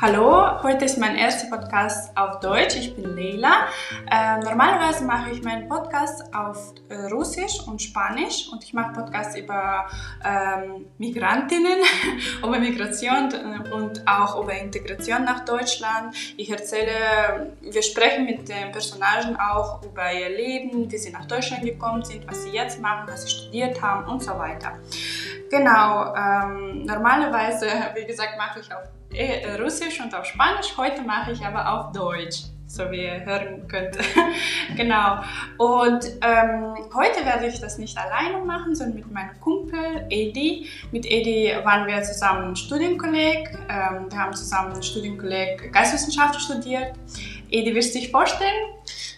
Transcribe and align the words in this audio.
Hallo, 0.00 0.62
heute 0.62 0.84
ist 0.84 0.96
mein 0.96 1.16
erster 1.16 1.48
Podcast 1.50 2.16
auf 2.16 2.38
Deutsch. 2.38 2.76
Ich 2.76 2.94
bin 2.94 3.16
Leila. 3.16 3.66
Äh, 4.08 4.38
normalerweise 4.44 5.04
mache 5.04 5.32
ich 5.32 5.42
meinen 5.42 5.68
Podcast 5.68 6.22
auf 6.32 6.72
äh, 6.88 7.06
Russisch 7.06 7.66
und 7.66 7.82
Spanisch 7.82 8.48
und 8.52 8.62
ich 8.62 8.72
mache 8.72 8.92
Podcasts 8.92 9.36
über 9.36 9.88
ähm, 10.24 10.86
Migrantinnen, 10.98 11.78
über 12.38 12.60
Migration 12.60 13.34
und 13.72 14.06
auch 14.06 14.40
über 14.40 14.52
Integration 14.52 15.24
nach 15.24 15.44
Deutschland. 15.44 16.14
Ich 16.36 16.48
erzähle, 16.48 17.56
wir 17.60 17.82
sprechen 17.82 18.24
mit 18.24 18.48
den 18.48 18.70
Personagen 18.70 19.34
auch 19.34 19.82
über 19.82 20.12
ihr 20.12 20.28
Leben, 20.28 20.88
wie 20.88 20.96
sie 20.96 21.10
nach 21.10 21.24
Deutschland 21.24 21.64
gekommen 21.64 22.04
sind, 22.04 22.24
was 22.28 22.44
sie 22.44 22.50
jetzt 22.50 22.80
machen, 22.80 23.08
was 23.08 23.24
sie 23.24 23.30
studiert 23.30 23.82
haben 23.82 24.08
und 24.08 24.22
so 24.22 24.38
weiter. 24.38 24.78
Genau, 25.50 26.14
ähm, 26.14 26.84
normalerweise, 26.84 27.66
wie 27.96 28.06
gesagt, 28.06 28.38
mache 28.38 28.60
ich 28.60 28.72
auf 28.72 28.84
Russisch 29.60 30.00
und 30.00 30.14
auf 30.14 30.26
Spanisch. 30.26 30.76
Heute 30.76 31.02
mache 31.02 31.32
ich 31.32 31.44
aber 31.44 31.72
auf 31.72 31.92
Deutsch, 31.92 32.42
so 32.66 32.90
wie 32.90 33.04
ihr 33.04 33.24
hören 33.24 33.66
könnt. 33.66 33.96
genau. 34.76 35.22
Und 35.56 36.04
ähm, 36.20 36.74
heute 36.94 37.24
werde 37.24 37.46
ich 37.46 37.60
das 37.60 37.78
nicht 37.78 37.96
alleine 37.96 38.44
machen, 38.44 38.74
sondern 38.74 38.96
mit 38.96 39.10
meinem 39.10 39.40
Kumpel 39.40 40.06
Edi. 40.10 40.68
Mit 40.92 41.06
Edi 41.06 41.52
waren 41.64 41.86
wir 41.86 42.02
zusammen 42.02 42.54
Studienkolleg. 42.54 43.50
Ähm, 43.68 44.06
wir 44.10 44.18
haben 44.18 44.34
zusammen 44.34 44.82
Studienkolleg 44.82 45.72
Geistwissenschaft 45.72 46.40
studiert. 46.40 46.92
Edi, 47.50 47.74
willst 47.74 47.94
du 47.94 48.00
dich 48.00 48.10
vorstellen? 48.10 48.74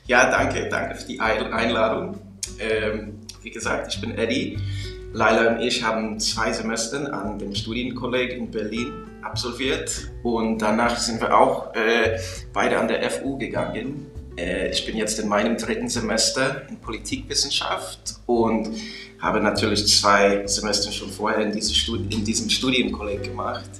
Ja, 0.06 0.30
danke. 0.30 0.68
Danke 0.68 0.94
für 0.94 1.06
die 1.06 1.20
Einladung. 1.20 2.18
Ähm, 2.60 3.20
wie 3.42 3.50
gesagt, 3.50 3.92
ich 3.94 4.00
bin 4.00 4.16
Eddie. 4.16 4.58
Laila 5.12 5.54
und 5.54 5.60
ich 5.60 5.82
haben 5.82 6.20
zwei 6.20 6.52
Semester 6.52 7.12
an 7.12 7.38
dem 7.38 7.54
Studienkolleg 7.54 8.32
in 8.32 8.50
Berlin 8.50 8.92
absolviert 9.22 10.08
und 10.22 10.58
danach 10.58 10.96
sind 10.98 11.20
wir 11.20 11.36
auch 11.36 11.74
äh, 11.74 12.18
beide 12.52 12.78
an 12.78 12.86
der 12.86 13.10
FU 13.10 13.36
gegangen. 13.36 14.06
Äh, 14.36 14.70
ich 14.70 14.86
bin 14.86 14.96
jetzt 14.96 15.18
in 15.18 15.28
meinem 15.28 15.56
dritten 15.56 15.88
Semester 15.88 16.62
in 16.68 16.76
Politikwissenschaft 16.76 18.20
und 18.26 18.70
habe 19.18 19.40
natürlich 19.40 19.86
zwei 19.88 20.46
Semester 20.46 20.92
schon 20.92 21.10
vorher 21.10 21.44
in, 21.44 21.52
diese 21.52 21.74
Studi 21.74 22.14
in 22.14 22.24
diesem 22.24 22.48
Studienkolleg 22.48 23.24
gemacht. 23.24 23.70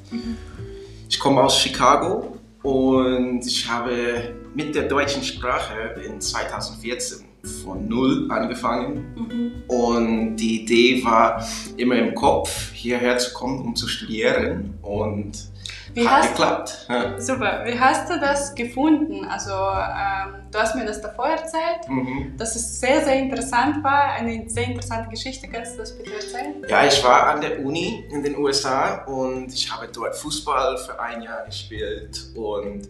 Ich 1.08 1.18
komme 1.18 1.42
aus 1.42 1.60
Chicago 1.60 2.38
und 2.62 3.46
ich 3.46 3.68
habe 3.68 4.34
mit 4.54 4.74
der 4.74 4.88
deutschen 4.88 5.22
Sprache 5.22 5.94
in 6.04 6.20
2014 6.20 7.29
von 7.42 7.88
null 7.88 8.30
angefangen. 8.30 9.14
Mhm. 9.16 9.62
Und 9.68 10.36
die 10.36 10.62
Idee 10.62 11.04
war 11.04 11.44
immer 11.76 11.96
im 11.96 12.14
Kopf, 12.14 12.72
hierher 12.72 13.18
zu 13.18 13.32
kommen, 13.32 13.60
um 13.60 13.76
zu 13.76 13.88
studieren. 13.88 14.78
Und 14.82 15.50
wie 15.94 16.08
hat 16.08 16.28
geklappt. 16.28 16.86
Ja. 16.88 17.20
Super. 17.20 17.62
Wie 17.64 17.78
hast 17.78 18.08
du 18.10 18.18
das 18.20 18.54
gefunden? 18.54 19.24
Also, 19.24 19.50
ähm, 19.50 20.46
du 20.50 20.58
hast 20.58 20.76
mir 20.76 20.84
das 20.84 21.00
davor 21.00 21.28
erzählt, 21.28 21.88
mhm. 21.88 22.34
dass 22.36 22.54
es 22.54 22.80
sehr, 22.80 23.04
sehr 23.04 23.16
interessant 23.16 23.82
war. 23.82 24.12
Eine 24.12 24.48
sehr 24.48 24.66
interessante 24.66 25.08
Geschichte. 25.08 25.48
Kannst 25.48 25.74
du 25.74 25.78
das 25.78 25.96
bitte 25.96 26.14
erzählen? 26.14 26.54
Ja, 26.68 26.86
ich 26.86 27.02
war 27.02 27.26
an 27.26 27.40
der 27.40 27.64
Uni 27.64 28.04
in 28.10 28.22
den 28.22 28.36
USA 28.38 29.04
und 29.04 29.52
ich 29.52 29.70
habe 29.72 29.88
dort 29.92 30.14
Fußball 30.16 30.78
für 30.78 31.00
ein 31.00 31.22
Jahr 31.22 31.44
gespielt 31.44 32.30
und 32.36 32.88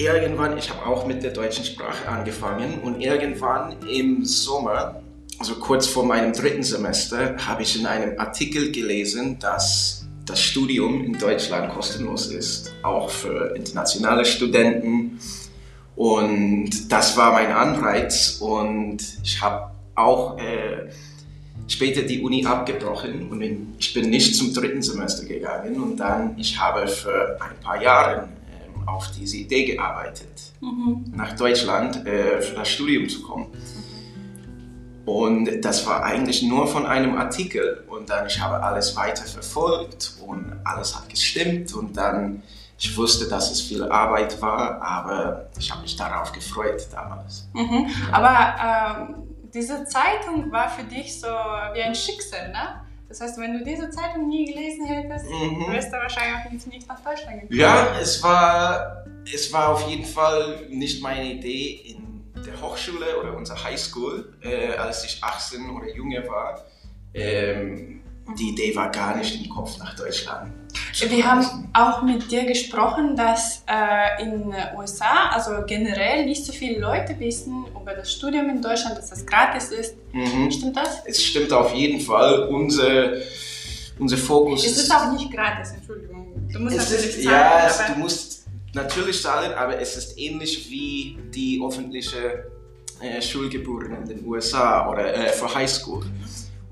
irgendwann, 0.00 0.56
ich 0.56 0.70
habe 0.70 0.86
auch 0.86 1.06
mit 1.06 1.22
der 1.22 1.32
deutschen 1.32 1.64
Sprache 1.64 2.08
angefangen 2.08 2.80
und 2.82 3.00
irgendwann 3.00 3.76
im 3.88 4.24
Sommer, 4.24 5.02
also 5.38 5.56
kurz 5.56 5.86
vor 5.86 6.04
meinem 6.04 6.32
dritten 6.32 6.62
Semester, 6.62 7.36
habe 7.46 7.62
ich 7.62 7.78
in 7.78 7.86
einem 7.86 8.18
Artikel 8.18 8.72
gelesen, 8.72 9.38
dass 9.38 10.06
das 10.24 10.40
Studium 10.40 11.04
in 11.04 11.18
Deutschland 11.18 11.72
kostenlos 11.72 12.28
ist, 12.28 12.72
auch 12.82 13.10
für 13.10 13.54
internationale 13.56 14.24
Studenten. 14.24 15.18
Und 15.96 16.90
das 16.90 17.16
war 17.16 17.32
mein 17.32 17.52
Anreiz 17.52 18.38
und 18.40 18.98
ich 19.22 19.40
habe 19.42 19.70
auch 19.96 20.38
äh, 20.38 20.90
später 21.68 22.02
die 22.02 22.22
Uni 22.22 22.46
abgebrochen 22.46 23.28
und 23.28 23.42
ich 23.78 23.92
bin 23.92 24.08
nicht 24.08 24.34
zum 24.34 24.54
dritten 24.54 24.80
Semester 24.80 25.26
gegangen 25.26 25.80
und 25.80 25.98
dann 25.98 26.38
ich 26.38 26.58
habe 26.58 26.88
für 26.88 27.38
ein 27.40 27.60
paar 27.62 27.82
Jahre 27.82 28.28
auf 28.86 29.10
diese 29.10 29.36
Idee 29.36 29.64
gearbeitet, 29.64 30.52
mhm. 30.60 31.12
nach 31.14 31.36
Deutschland 31.36 32.06
äh, 32.06 32.40
für 32.40 32.54
das 32.54 32.68
Studium 32.68 33.08
zu 33.08 33.22
kommen. 33.22 33.46
Und 35.06 35.62
das 35.62 35.86
war 35.86 36.04
eigentlich 36.04 36.42
nur 36.42 36.68
von 36.68 36.86
einem 36.86 37.16
Artikel. 37.16 37.84
Und 37.88 38.10
dann 38.10 38.26
ich 38.26 38.40
habe 38.40 38.62
alles 38.62 38.96
weiter 38.96 39.24
verfolgt 39.24 40.14
und 40.24 40.54
alles 40.64 40.94
hat 40.94 41.08
gestimmt. 41.08 41.74
Und 41.74 41.96
dann, 41.96 42.42
ich 42.78 42.96
wusste, 42.96 43.28
dass 43.28 43.50
es 43.50 43.60
viel 43.60 43.82
Arbeit 43.84 44.40
war, 44.40 44.80
aber 44.80 45.48
ich 45.58 45.70
habe 45.70 45.82
mich 45.82 45.96
darauf 45.96 46.32
gefreut 46.32 46.86
damals. 46.92 47.48
Mhm. 47.54 47.90
Aber 48.12 49.08
ähm, 49.08 49.14
diese 49.52 49.84
Zeitung 49.84 50.52
war 50.52 50.68
für 50.68 50.84
dich 50.84 51.20
so 51.20 51.26
wie 51.26 51.82
ein 51.82 51.94
Schicksal, 51.94 52.50
ne? 52.50 52.80
Das 53.10 53.20
heißt, 53.20 53.38
wenn 53.38 53.58
du 53.58 53.64
diese 53.64 53.90
Zeitung 53.90 54.28
nie 54.28 54.46
gelesen 54.46 54.86
hättest, 54.86 55.28
mhm. 55.28 55.66
wärst 55.68 55.92
du 55.92 55.96
wahrscheinlich 55.96 56.46
auch 56.46 56.66
nicht 56.68 56.88
nach 56.88 57.00
Deutschland 57.00 57.40
gekommen. 57.40 57.58
Ja, 57.60 57.98
es 58.00 58.22
war, 58.22 59.04
es 59.34 59.52
war 59.52 59.70
auf 59.70 59.88
jeden 59.88 60.04
Fall 60.04 60.68
nicht 60.68 61.02
meine 61.02 61.32
Idee 61.32 61.82
in 61.86 62.22
der 62.44 62.62
Hochschule 62.62 63.18
oder 63.18 63.36
unserer 63.36 63.64
Highschool, 63.64 64.32
äh, 64.42 64.76
als 64.76 65.04
ich 65.04 65.22
18 65.24 65.70
oder 65.70 65.92
jünger 65.92 66.24
war. 66.28 66.64
Ähm, 67.12 68.00
die 68.38 68.50
Idee 68.50 68.76
war 68.76 68.92
gar 68.92 69.16
nicht 69.16 69.44
im 69.44 69.50
Kopf 69.50 69.76
nach 69.78 69.96
Deutschland. 69.96 70.52
Wir 71.08 71.30
haben 71.30 71.68
auch 71.72 72.02
mit 72.02 72.30
dir 72.30 72.44
gesprochen, 72.44 73.16
dass 73.16 73.62
äh, 73.66 74.22
in 74.22 74.30
den 74.30 74.54
USA, 74.76 75.30
also 75.30 75.52
generell 75.66 76.26
nicht 76.26 76.44
so 76.44 76.52
viele 76.52 76.78
Leute 76.78 77.18
wissen 77.18 77.64
über 77.80 77.94
das 77.94 78.12
Studium 78.12 78.48
in 78.50 78.60
Deutschland, 78.60 78.98
dass 78.98 79.10
das 79.10 79.24
gratis 79.24 79.70
ist. 79.70 79.94
Mhm. 80.12 80.50
Stimmt 80.50 80.76
das? 80.76 81.02
Es 81.04 81.22
stimmt 81.22 81.52
auf 81.52 81.74
jeden 81.74 82.00
Fall. 82.00 82.48
Unser, 82.48 83.12
unser 83.98 84.16
Fokus. 84.16 84.66
Es 84.66 84.76
ist 84.76 84.94
auch 84.94 85.12
nicht 85.12 85.30
gratis, 85.32 85.72
Entschuldigung. 85.72 86.48
Du 86.52 86.58
musst 86.58 86.76
es 86.76 86.90
natürlich 86.90 87.18
ist, 87.18 87.24
zahlen. 87.24 87.70
Ja, 87.88 87.94
du 87.94 88.00
musst 88.00 88.46
natürlich 88.74 89.22
zahlen, 89.22 89.52
aber 89.54 89.78
es 89.80 89.96
ist 89.96 90.18
ähnlich 90.18 90.70
wie 90.70 91.18
die 91.34 91.62
öffentliche 91.64 92.50
äh, 93.00 93.22
Schulgebühren 93.22 93.94
in 93.94 94.04
den 94.06 94.26
USA 94.26 94.90
oder 94.90 95.14
äh, 95.14 95.28
für 95.32 95.52
Highschool. 95.54 96.04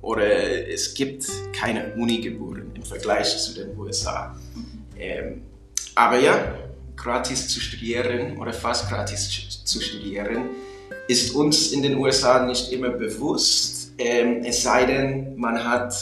Oder 0.01 0.69
es 0.69 0.95
gibt 0.95 1.27
keine 1.53 1.95
Unigebühren 1.95 2.71
im 2.75 2.83
Vergleich 2.83 3.37
zu 3.37 3.55
den 3.55 3.77
USA. 3.79 4.37
Ähm, 4.97 5.43
aber 5.95 6.19
ja, 6.19 6.55
gratis 6.97 7.49
zu 7.49 7.61
studieren 7.61 8.37
oder 8.39 8.53
fast 8.53 8.89
gratis 8.89 9.63
zu 9.65 9.81
studieren 9.81 10.51
ist 11.09 11.35
uns 11.35 11.73
in 11.73 11.83
den 11.83 11.97
USA 11.97 12.45
nicht 12.45 12.71
immer 12.73 12.91
bewusst, 12.91 13.93
ähm, 13.99 14.43
es 14.45 14.63
sei 14.63 14.85
denn, 14.85 15.37
man 15.37 15.63
hat 15.63 15.95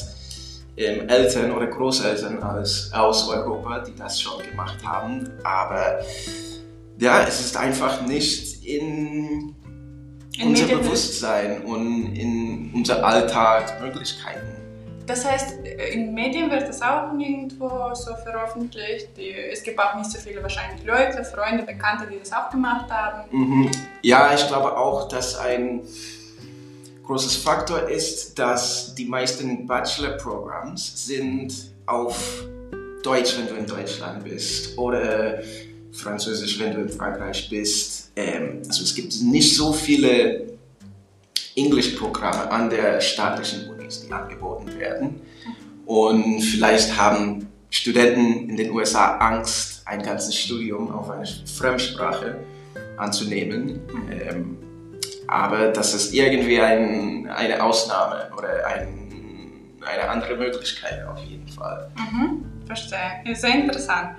ähm, 0.77 1.09
Eltern 1.09 1.53
oder 1.53 1.67
Großeltern 1.67 2.43
aus, 2.43 2.91
aus 2.93 3.29
Europa, 3.29 3.81
die 3.81 3.95
das 3.95 4.21
schon 4.21 4.43
gemacht 4.43 4.85
haben. 4.85 5.31
Aber 5.45 6.01
ja, 6.99 7.25
es 7.27 7.41
ist 7.41 7.57
einfach 7.57 8.07
nicht 8.07 8.65
in 8.65 9.55
in 10.39 10.49
unser 10.49 10.65
Medien 10.65 10.81
Bewusstsein 10.81 11.63
und 11.63 12.15
in 12.15 12.71
unser 12.75 13.05
Alltag 13.05 13.81
Möglichkeiten. 13.81 14.47
Das 15.07 15.25
heißt, 15.25 15.55
in 15.93 16.15
Medien 16.15 16.51
wird 16.51 16.69
das 16.69 16.83
auch 16.83 17.13
nirgendwo 17.13 17.95
so 17.95 18.13
veröffentlicht. 18.17 19.11
Es 19.53 19.63
gibt 19.63 19.79
auch 19.79 19.95
nicht 19.95 20.11
so 20.11 20.19
viele 20.19 20.43
wahrscheinlich 20.43 20.85
Leute, 20.85 21.23
Freunde, 21.25 21.63
Bekannte, 21.63 22.09
die 22.11 22.19
das 22.19 22.33
auch 22.33 22.51
gemacht 22.51 22.91
haben. 22.91 23.23
Mhm. 23.31 23.71
Ja, 24.03 24.35
ich 24.35 24.47
glaube 24.49 24.77
auch, 24.77 25.07
dass 25.09 25.39
ein 25.39 25.83
großes 27.05 27.37
Faktor 27.37 27.89
ist, 27.89 28.37
dass 28.37 28.97
die 28.97 29.05
meisten 29.05 29.65
Bachelor-Programms 29.65 31.07
sind 31.07 31.55
auf 31.87 32.45
Deutsch, 33.05 33.39
wenn 33.39 33.47
du 33.47 33.55
in 33.55 33.67
Deutschland 33.67 34.25
bist, 34.25 34.77
oder 34.77 35.39
Französisch, 35.97 36.59
wenn 36.61 36.75
du 36.75 36.83
in 36.83 36.89
Frankreich 36.89 37.49
bist. 37.49 38.11
Ähm, 38.17 38.63
also 38.67 38.83
es 38.83 38.95
gibt 38.95 39.21
nicht 39.23 39.57
so 39.57 39.73
viele 39.73 40.47
Englischprogramme 41.57 42.51
an 42.51 42.71
der 42.71 43.01
staatlichen 43.01 43.69
Unis, 43.71 44.05
die 44.07 44.13
angeboten 44.13 44.79
werden. 44.79 45.21
Und 45.87 46.43
vielleicht 46.43 46.97
haben 46.97 47.47
Studenten 47.71 48.51
in 48.51 48.57
den 48.57 48.71
USA 48.71 49.17
Angst, 49.19 49.83
ein 49.87 50.03
ganzes 50.03 50.37
Studium 50.37 50.91
auf 50.93 51.11
eine 51.11 51.27
Fremdsprache 51.27 52.39
anzunehmen. 52.97 53.81
Ähm, 54.11 54.59
aber 55.29 55.69
das 55.69 55.95
ist 55.95 56.13
irgendwie 56.13 56.61
ein, 56.61 57.29
eine 57.29 57.63
Ausnahme 57.63 58.31
oder 58.37 58.67
ein, 58.67 59.73
eine 59.81 60.09
andere 60.09 60.37
Möglichkeit 60.37 61.07
auf 61.07 61.19
jeden 61.25 61.49
Fall. 61.49 61.91
Mhm, 61.97 62.45
verstehe. 62.67 63.35
Sehr 63.35 63.55
interessant. 63.55 64.17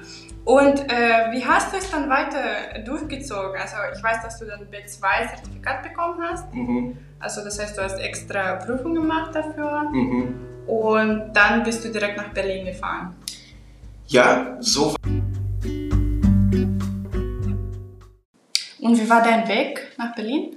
Und 0.48 0.80
äh, 0.90 1.30
wie 1.32 1.46
hast 1.46 1.74
du 1.74 1.78
es 1.78 1.92
dann 1.92 2.10
weiter 2.10 2.80
durchgezogen? 2.86 3.60
Also 3.60 3.76
ich 3.94 4.02
weiß, 4.02 4.24
dass 4.24 4.40
du 4.40 4.46
dann 4.46 4.62
B2-Zertifikat 4.62 5.84
bekommen 5.84 6.22
hast. 6.22 6.54
Mhm. 6.54 6.98
Also 7.20 7.44
das 7.44 7.60
heißt, 7.60 7.78
du 7.78 7.84
hast 7.84 8.00
extra 8.00 8.56
Prüfung 8.56 8.96
gemacht 8.96 9.36
dafür. 9.36 9.90
Mhm. 9.92 10.36
Und 10.66 11.34
dann 11.34 11.64
bist 11.64 11.84
du 11.84 11.90
direkt 11.90 12.16
nach 12.16 12.30
Berlin 12.30 12.66
gefahren. 12.66 13.14
Ja, 14.08 14.56
so. 14.62 14.96
Und 18.80 19.02
wie 19.02 19.10
war 19.10 19.22
dein 19.22 19.46
Weg 19.50 19.92
nach 19.98 20.16
Berlin? 20.16 20.56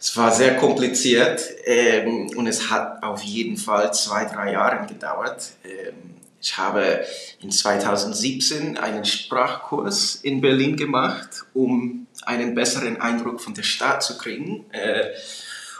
Es 0.00 0.16
war 0.16 0.32
sehr 0.32 0.56
kompliziert 0.56 1.42
ähm, 1.66 2.30
und 2.34 2.46
es 2.46 2.70
hat 2.70 3.02
auf 3.02 3.20
jeden 3.20 3.58
Fall 3.58 3.92
zwei, 3.92 4.24
drei 4.24 4.52
Jahre 4.52 4.86
gedauert. 4.86 5.50
Ähm, 5.64 6.17
ich 6.40 6.56
habe 6.56 7.04
in 7.40 7.50
2017 7.50 8.76
einen 8.76 9.04
Sprachkurs 9.04 10.16
in 10.16 10.40
Berlin 10.40 10.76
gemacht, 10.76 11.44
um 11.52 12.06
einen 12.24 12.54
besseren 12.54 13.00
Eindruck 13.00 13.40
von 13.40 13.54
der 13.54 13.64
Stadt 13.64 14.02
zu 14.02 14.18
kriegen. 14.18 14.64
Äh, 14.70 15.10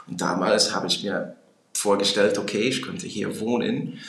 und 0.07 0.19
damals 0.19 0.73
habe 0.73 0.87
ich 0.87 1.03
mir 1.03 1.35
vorgestellt, 1.73 2.37
okay, 2.37 2.61
ich 2.61 2.81
könnte 2.81 3.07
hier 3.07 3.39
wohnen. 3.39 3.99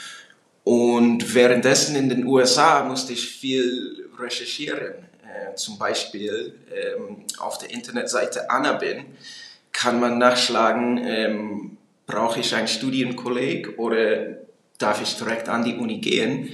Und 0.64 1.34
währenddessen 1.34 1.94
in 1.96 2.08
den 2.08 2.26
USA 2.26 2.84
musste 2.84 3.12
ich 3.12 3.28
viel 3.28 4.08
recherchieren. 4.18 4.94
Äh, 5.22 5.54
zum 5.54 5.78
Beispiel 5.78 6.58
ähm, 6.74 7.24
auf 7.38 7.58
der 7.58 7.70
Internetseite 7.70 8.50
Annabin 8.50 9.04
kann 9.72 10.00
man 10.00 10.18
nachschlagen, 10.18 10.98
ähm, 10.98 11.76
brauche 12.06 12.40
ich 12.40 12.54
einen 12.54 12.66
Studienkolleg 12.66 13.78
oder 13.78 14.39
darf 14.80 15.00
ich 15.00 15.16
direkt 15.16 15.48
an 15.48 15.64
die 15.64 15.76
Uni 15.76 15.98
gehen? 15.98 16.48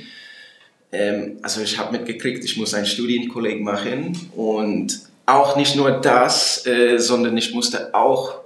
Ähm, 0.93 1.39
also 1.43 1.63
ich 1.63 1.79
habe 1.79 1.93
mitgekriegt, 1.93 2.45
ich 2.45 2.57
muss 2.57 2.75
einen 2.75 2.87
Studienkolleg 2.87 3.63
machen 3.63 4.31
und 4.35 5.01
auch 5.25 5.57
nicht 5.57 5.75
nur 5.75 5.93
das, 6.01 6.67
äh, 6.67 6.99
sondern 6.99 7.37
ich 7.37 7.53
musste 7.53 7.95
auch 7.95 8.41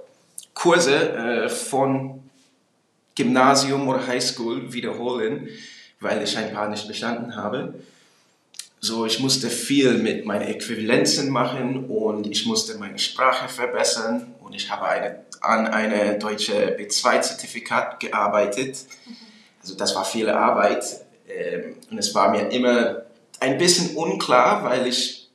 Kurse 0.53 0.95
äh, 0.95 1.49
von 1.49 2.21
Gymnasium 3.15 3.87
oder 3.87 4.05
Highschool 4.05 4.73
wiederholen, 4.73 5.49
weil 5.99 6.23
ich 6.23 6.37
ein 6.37 6.53
paar 6.53 6.69
nicht 6.69 6.87
bestanden 6.87 7.35
habe. 7.35 7.75
So, 8.79 9.05
ich 9.05 9.19
musste 9.19 9.49
viel 9.49 9.93
mit 9.93 10.25
meinen 10.25 10.47
Äquivalenzen 10.47 11.29
machen 11.29 11.85
und 11.85 12.25
ich 12.25 12.47
musste 12.47 12.79
meine 12.79 12.97
Sprache 12.97 13.47
verbessern 13.47 14.33
und 14.41 14.55
ich 14.55 14.71
habe 14.71 14.87
eine, 14.87 15.19
an 15.41 15.67
einem 15.67 16.19
deutsche 16.19 16.75
B2-Zertifikat 16.79 17.99
gearbeitet. 17.99 18.85
Also 19.61 19.75
das 19.75 19.95
war 19.95 20.05
viel 20.05 20.29
Arbeit 20.29 20.83
ähm, 21.27 21.75
und 21.89 21.97
es 21.97 22.13
war 22.15 22.31
mir 22.31 22.49
immer 22.49 23.03
ein 23.39 23.57
bisschen 23.57 23.95
unklar, 23.95 24.63
weil 24.63 24.87
ich 24.87 25.29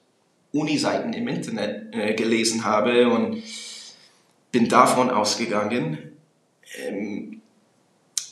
Uni-Seiten 0.52 1.12
im 1.12 1.28
Internet 1.28 1.94
äh, 1.94 2.14
gelesen 2.14 2.64
habe 2.64 3.08
und 3.08 3.42
bin 4.50 4.68
davon 4.68 5.10
ausgegangen. 5.10 6.16
Ähm, 6.78 7.42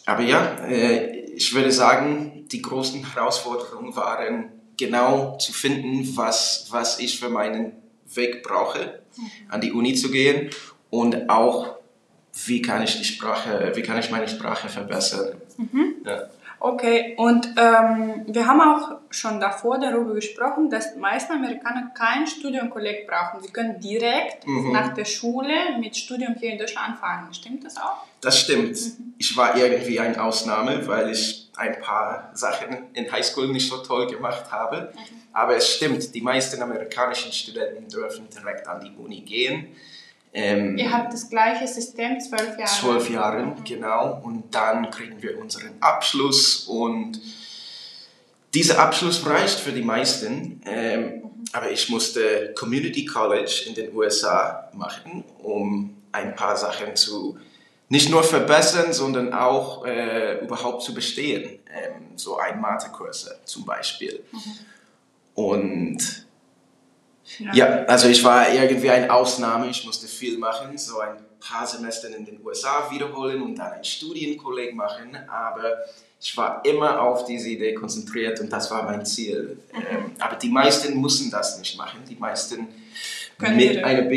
aber 0.06 0.22
ja, 0.22 0.56
äh, 0.66 1.20
ich 1.34 1.54
würde 1.54 1.72
sagen, 1.72 2.46
die 2.50 2.62
großen 2.62 3.14
Herausforderungen 3.14 3.94
waren 3.96 4.50
genau 4.76 5.36
zu 5.38 5.52
finden, 5.52 6.16
was, 6.16 6.68
was 6.70 6.98
ich 6.98 7.18
für 7.18 7.28
meinen 7.28 7.72
Weg 8.14 8.42
brauche, 8.42 9.00
an 9.48 9.60
die 9.60 9.72
Uni 9.72 9.94
zu 9.94 10.10
gehen 10.10 10.50
und 10.90 11.30
auch, 11.30 11.76
wie 12.46 12.60
kann 12.62 12.82
ich 12.82 12.98
die 12.98 13.04
Sprache, 13.04 13.72
wie 13.74 13.82
kann 13.82 13.98
ich 13.98 14.10
meine 14.10 14.28
Sprache 14.28 14.68
verbessern. 14.68 15.36
Mhm. 15.56 15.94
Ja. 16.04 16.28
Okay, 16.60 17.14
und 17.18 17.46
ähm, 17.58 18.24
wir 18.26 18.46
haben 18.46 18.60
auch 18.60 18.98
schon 19.10 19.38
davor 19.38 19.78
darüber 19.78 20.14
gesprochen, 20.14 20.70
dass 20.70 20.94
die 20.94 20.98
meisten 20.98 21.32
Amerikaner 21.32 21.92
kein 21.94 22.26
Studienkolleg 22.26 23.06
brauchen. 23.06 23.42
Sie 23.42 23.52
können 23.52 23.78
direkt 23.80 24.46
mhm. 24.46 24.72
nach 24.72 24.94
der 24.94 25.04
Schule 25.04 25.52
mit 25.78 25.94
Studium 25.94 26.34
hier 26.38 26.52
in 26.52 26.58
Deutschland 26.58 26.88
anfangen. 26.88 27.34
Stimmt 27.34 27.64
das 27.64 27.76
auch? 27.76 28.04
Das 28.22 28.40
stimmt. 28.40 28.76
Mhm. 28.76 29.14
Ich 29.18 29.36
war 29.36 29.56
irgendwie 29.56 30.00
eine 30.00 30.22
Ausnahme, 30.22 30.86
weil 30.86 31.10
ich 31.10 31.50
ein 31.56 31.78
paar 31.82 32.30
Sachen 32.32 32.86
in 32.94 33.12
Highschool 33.12 33.48
nicht 33.48 33.68
so 33.68 33.82
toll 33.82 34.06
gemacht 34.06 34.50
habe. 34.50 34.92
Mhm. 34.94 34.98
Aber 35.34 35.56
es 35.56 35.68
stimmt, 35.68 36.14
die 36.14 36.22
meisten 36.22 36.62
amerikanischen 36.62 37.30
Studenten 37.30 37.88
dürfen 37.88 38.26
direkt 38.30 38.66
an 38.66 38.80
die 38.80 38.96
Uni 38.96 39.20
gehen. 39.20 39.68
Ähm, 40.36 40.76
Ihr 40.76 40.92
habt 40.92 41.12
das 41.12 41.30
gleiche 41.30 41.66
System, 41.68 42.20
zwölf 42.20 42.58
Jahre? 42.58 42.70
Zwölf 42.70 43.08
Jahre, 43.08 43.46
mhm. 43.46 43.64
genau. 43.64 44.20
Und 44.24 44.52
dann 44.52 44.90
kriegen 44.90 45.22
wir 45.22 45.38
unseren 45.38 45.70
Abschluss 45.80 46.64
und 46.64 47.20
dieser 48.52 48.80
Abschluss 48.80 49.24
reicht 49.24 49.60
für 49.60 49.72
die 49.72 49.82
meisten. 49.82 50.60
Ähm, 50.66 51.00
mhm. 51.00 51.22
Aber 51.52 51.70
ich 51.70 51.88
musste 51.88 52.52
Community 52.58 53.04
College 53.04 53.64
in 53.68 53.74
den 53.74 53.94
USA 53.94 54.70
machen, 54.72 55.22
um 55.38 55.96
ein 56.10 56.34
paar 56.34 56.56
Sachen 56.56 56.96
zu 56.96 57.38
nicht 57.88 58.10
nur 58.10 58.24
verbessern, 58.24 58.92
sondern 58.92 59.32
auch 59.32 59.84
äh, 59.86 60.40
überhaupt 60.40 60.82
zu 60.82 60.94
bestehen. 60.94 61.60
Ähm, 61.72 62.16
so 62.16 62.38
ein 62.38 62.60
Mathekurse 62.60 63.38
zum 63.44 63.64
Beispiel. 63.64 64.24
Mhm. 64.32 64.38
Und 65.34 66.23
ja. 67.38 67.84
also 67.84 68.08
ich 68.08 68.22
war 68.24 68.52
irgendwie 68.52 68.90
eine 68.90 69.12
Ausnahme. 69.12 69.68
Ich 69.68 69.84
musste 69.84 70.06
viel 70.06 70.38
machen, 70.38 70.76
so 70.76 71.00
ein 71.00 71.16
paar 71.40 71.66
Semester 71.66 72.08
in 72.14 72.24
den 72.24 72.44
USA 72.44 72.90
wiederholen 72.90 73.42
und 73.42 73.56
dann 73.56 73.72
ein 73.72 73.84
Studienkolleg 73.84 74.74
machen. 74.74 75.16
Aber 75.28 75.72
ich 76.20 76.36
war 76.36 76.64
immer 76.64 77.00
auf 77.00 77.24
diese 77.24 77.50
Idee 77.50 77.74
konzentriert 77.74 78.40
und 78.40 78.50
das 78.50 78.70
war 78.70 78.82
mein 78.84 79.04
Ziel. 79.04 79.58
Mhm. 79.72 79.78
Ähm, 79.78 80.12
aber 80.18 80.36
die 80.36 80.48
meisten 80.48 81.00
müssen 81.00 81.30
das 81.30 81.58
nicht 81.58 81.76
machen. 81.76 82.00
Die 82.08 82.16
meisten 82.16 82.68
Können 83.38 83.56
mit 83.56 83.84
einem 83.84 84.08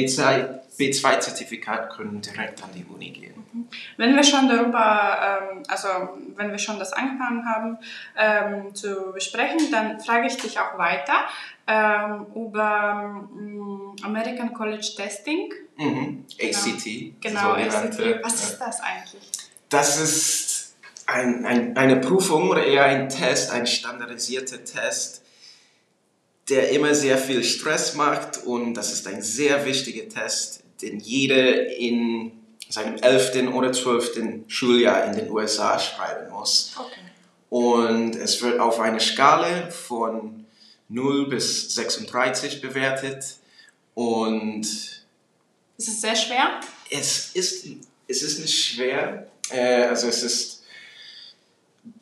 B2-Zertifikat 0.78 1.92
können 1.92 2.22
direkt 2.22 2.64
an 2.64 2.70
die 2.76 2.86
Uni 2.86 3.10
gehen. 3.12 3.34
Mhm. 3.52 3.68
Wenn 3.98 4.16
wir 4.16 4.24
schon 4.24 4.48
darüber, 4.48 5.50
ähm, 5.52 5.64
also 5.68 5.88
wenn 6.36 6.52
wir 6.52 6.60
schon 6.60 6.80
das 6.80 6.94
angefangen 6.94 7.46
haben 7.46 7.78
ähm, 8.18 8.76
zu 8.76 9.12
besprechen, 9.14 9.72
dann 9.72 10.00
frage 10.00 10.28
ich 10.28 10.38
dich 10.38 10.60
auch 10.60 10.78
weiter 10.78 11.28
ähm, 11.68 12.26
über 12.36 13.28
ähm, 13.38 13.96
American 14.04 14.54
College 14.54 14.88
Testing. 14.96 15.54
Mhm. 15.78 16.26
ACT. 16.40 17.22
Genau, 17.22 17.54
ACT. 17.54 18.00
Was 18.24 18.44
ist 18.44 18.60
das 18.60 18.82
eigentlich? 18.82 19.24
Das 19.70 20.00
ist 20.00 20.76
ein, 21.08 21.46
ein, 21.46 21.78
eine 21.78 21.98
Prüfung 21.98 22.50
oder 22.50 22.66
eher 22.66 22.86
ein 22.86 23.10
Test, 23.10 23.52
ein 23.52 23.66
standardisierter 23.66 24.64
Test, 24.64 25.24
der 26.50 26.70
immer 26.72 26.94
sehr 26.94 27.18
viel 27.18 27.44
Stress 27.44 27.96
macht 27.96 28.46
und 28.46 28.74
das 28.74 28.94
ist 28.94 29.08
ein 29.08 29.22
sehr 29.22 29.66
wichtiger 29.66 30.08
Test, 30.08 30.64
den 30.82 31.00
jeder 31.00 31.76
in 31.76 32.32
seinem 32.70 32.96
11. 32.96 33.54
oder 33.54 33.72
12. 33.72 34.44
Schuljahr 34.48 35.06
in 35.06 35.16
den 35.16 35.32
USA 35.32 35.80
schreiben 35.80 36.30
muss. 36.32 36.74
Okay. 36.78 37.00
Und 37.50 38.16
es 38.16 38.42
wird 38.42 38.60
auf 38.60 38.80
einer 38.80 39.00
Skala 39.00 39.70
von 39.70 40.46
0 40.90 41.30
bis 41.30 41.74
36 41.76 42.62
bewertet. 42.62 43.38
Und 43.94 44.62
ist 44.62 45.88
es 45.88 46.02
sehr 46.02 46.16
schwer? 46.16 46.60
Es 46.90 47.32
ist, 47.34 47.66
es 48.08 48.22
ist 48.22 48.40
nicht 48.40 48.74
schwer. 48.74 49.28
Äh, 49.50 49.86
also 49.86 50.08
es 50.08 50.24
ist 50.24 50.64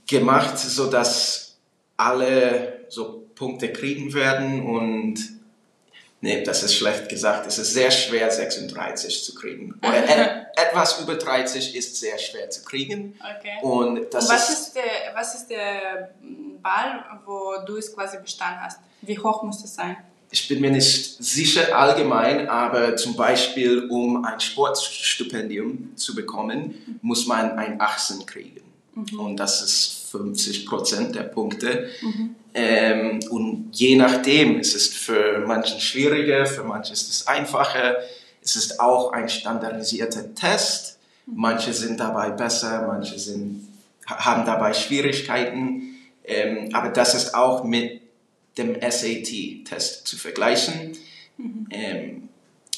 gemacht, 0.08 0.58
sodass 0.58 1.58
alle 1.98 2.86
so 2.90 3.26
Punkte 3.36 3.72
kriegen 3.72 4.14
werden 4.14 4.66
und 4.66 5.35
nee, 6.26 6.44
das 6.44 6.64
ist 6.64 6.76
schlecht 6.76 7.08
gesagt. 7.08 7.46
Es 7.48 7.58
ist 7.58 7.74
sehr 7.74 7.92
schwer, 7.92 8.30
36 8.30 9.24
zu 9.24 9.36
kriegen. 9.36 9.80
Oder 9.82 10.04
et, 10.04 10.48
etwas 10.68 11.00
über 11.00 11.16
30 11.16 11.76
ist 11.76 11.96
sehr 11.98 12.18
schwer 12.18 12.50
zu 12.50 12.64
kriegen. 12.64 13.16
Okay. 13.20 13.62
Und, 13.62 14.14
das 14.14 14.26
und 14.26 14.32
was, 14.34 14.50
ist, 14.50 14.60
ist 14.60 14.76
der, 14.76 15.16
was 15.16 15.36
ist 15.36 15.48
der 15.48 16.16
Ball, 16.62 17.06
wo 17.26 17.64
du 17.66 17.78
es 17.78 17.94
quasi 17.94 18.18
bestanden 18.18 18.60
hast? 18.62 18.80
Wie 19.02 19.18
hoch 19.18 19.44
muss 19.44 19.64
es 19.64 19.76
sein? 19.76 19.98
Ich 20.32 20.48
bin 20.48 20.60
mir 20.60 20.72
nicht 20.72 21.24
sicher 21.24 21.78
allgemein, 21.78 22.50
aber 22.50 22.98
zum 22.98 23.16
Beispiel, 23.16 23.88
um 23.90 24.26
ein 24.26 24.40
Sportstipendium 24.40 25.96
zu 25.96 26.16
bekommen, 26.16 27.00
muss 27.02 27.28
man 27.28 27.52
ein 27.52 27.80
18 27.80 28.26
kriegen. 28.26 28.62
Mhm. 28.96 29.20
Und 29.20 29.38
das 29.38 29.62
ist 29.62 30.10
50 30.12 30.66
Prozent 30.66 31.16
der 31.16 31.24
Punkte. 31.24 31.90
Mhm. 32.02 32.36
Ähm, 32.58 33.20
und 33.30 33.70
je 33.74 33.98
nachdem, 33.98 34.60
es 34.60 34.74
ist 34.74 34.96
für 34.96 35.44
manchen 35.46 35.82
schwieriger, 35.82 36.46
für 36.46 36.64
manche 36.64 36.94
ist 36.94 37.10
es 37.10 37.28
einfacher. 37.28 37.98
Es 38.42 38.56
ist 38.56 38.80
auch 38.80 39.12
ein 39.12 39.28
standardisierter 39.28 40.34
Test. 40.34 40.98
Manche 41.26 41.74
sind 41.74 42.00
dabei 42.00 42.30
besser, 42.30 42.88
manche 42.88 43.20
sind, 43.20 43.68
haben 44.08 44.46
dabei 44.46 44.74
Schwierigkeiten. 44.74 45.98
Ähm, 46.24 46.70
aber 46.72 46.90
das 46.90 47.14
ist 47.14 47.36
auch 47.36 47.66
mit 47.66 48.02
dem 48.58 48.76
SAT-Test 48.80 50.08
zu 50.08 50.16
vergleichen. 50.16 50.94
Mhm. 51.38 51.68
Ähm, 51.72 52.30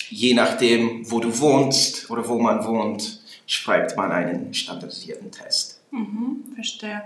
je 0.10 0.34
nachdem, 0.34 1.10
wo 1.12 1.20
du 1.20 1.38
wohnst 1.38 2.10
oder 2.10 2.28
wo 2.28 2.40
man 2.40 2.66
wohnt, 2.66 3.22
schreibt 3.46 3.96
man 3.96 4.12
einen 4.12 4.56
standardisierten 4.56 5.32
Test. 5.32 5.82
Mhm, 5.92 6.46
verstehe. 6.56 7.04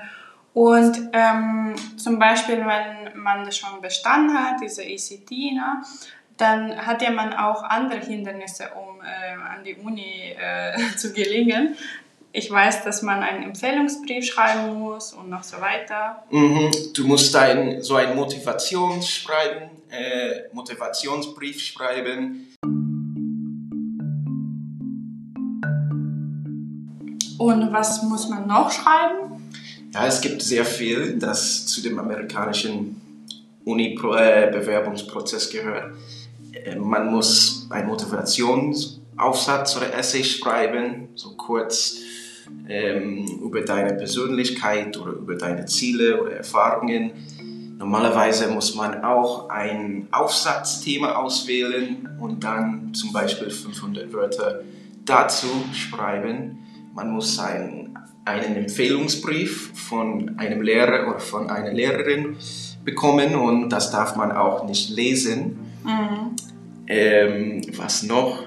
Und 0.53 1.09
ähm, 1.13 1.75
zum 1.97 2.19
Beispiel, 2.19 2.57
wenn 2.57 3.21
man 3.21 3.45
das 3.45 3.57
schon 3.57 3.81
bestanden 3.81 4.37
hat, 4.37 4.61
diese 4.61 4.83
ECT, 4.83 5.31
ne, 5.31 5.81
dann 6.37 6.75
hat 6.85 7.01
ja 7.01 7.11
man 7.11 7.33
auch 7.33 7.63
andere 7.63 7.99
Hindernisse, 7.99 8.69
um 8.75 9.01
äh, 9.01 9.33
an 9.33 9.63
die 9.63 9.75
Uni 9.75 10.35
äh, 10.37 10.77
zu 10.97 11.13
gelingen. 11.13 11.77
Ich 12.33 12.49
weiß, 12.49 12.83
dass 12.83 13.01
man 13.01 13.23
einen 13.23 13.43
Empfehlungsbrief 13.43 14.25
schreiben 14.25 14.79
muss 14.79 15.13
und 15.13 15.29
noch 15.29 15.43
so 15.43 15.59
weiter. 15.59 16.23
Mhm. 16.29 16.71
Du 16.95 17.05
musst 17.05 17.35
ein, 17.35 17.81
so 17.81 17.95
einen 17.95 18.15
Motivationsschreiben, 18.15 19.69
äh, 19.89 20.53
Motivationsbrief 20.53 21.61
schreiben. 21.61 22.47
Und 27.37 27.73
was 27.73 28.03
muss 28.03 28.29
man 28.29 28.47
noch 28.47 28.71
schreiben? 28.71 29.30
Ja, 29.93 30.07
es 30.07 30.21
gibt 30.21 30.41
sehr 30.41 30.63
viel, 30.63 31.19
das 31.19 31.67
zu 31.67 31.81
dem 31.81 31.99
amerikanischen 31.99 33.01
Uni-Bewerbungsprozess 33.65 35.49
gehört. 35.49 35.93
Äh, 36.53 36.77
man 36.77 37.11
muss 37.11 37.67
einen 37.69 37.87
Motivationsaufsatz 37.87 39.75
oder 39.75 39.93
Essay 39.93 40.23
schreiben, 40.23 41.09
so 41.15 41.35
kurz 41.35 41.97
ähm, 42.69 43.41
über 43.43 43.61
deine 43.61 43.93
Persönlichkeit 43.95 44.97
oder 44.97 45.11
über 45.11 45.35
deine 45.35 45.65
Ziele 45.65 46.21
oder 46.21 46.37
Erfahrungen. 46.37 47.11
Normalerweise 47.77 48.47
muss 48.47 48.75
man 48.75 49.03
auch 49.03 49.49
ein 49.49 50.07
Aufsatzthema 50.11 51.15
auswählen 51.15 52.07
und 52.19 52.45
dann 52.45 52.93
zum 52.93 53.11
Beispiel 53.11 53.49
500 53.49 54.13
Wörter 54.13 54.61
dazu 55.03 55.47
schreiben. 55.73 56.59
Man 56.93 57.11
muss 57.11 57.39
ein, 57.39 57.97
einen 58.25 58.55
Empfehlungsbrief 58.55 59.71
von 59.73 60.37
einem 60.37 60.61
Lehrer 60.61 61.09
oder 61.09 61.19
von 61.19 61.49
einer 61.49 61.71
Lehrerin 61.71 62.37
bekommen 62.83 63.35
und 63.35 63.69
das 63.69 63.91
darf 63.91 64.15
man 64.15 64.31
auch 64.31 64.65
nicht 64.65 64.89
lesen. 64.89 65.57
Mhm. 65.83 66.35
Ähm, 66.87 67.61
was 67.77 68.03
noch? 68.03 68.43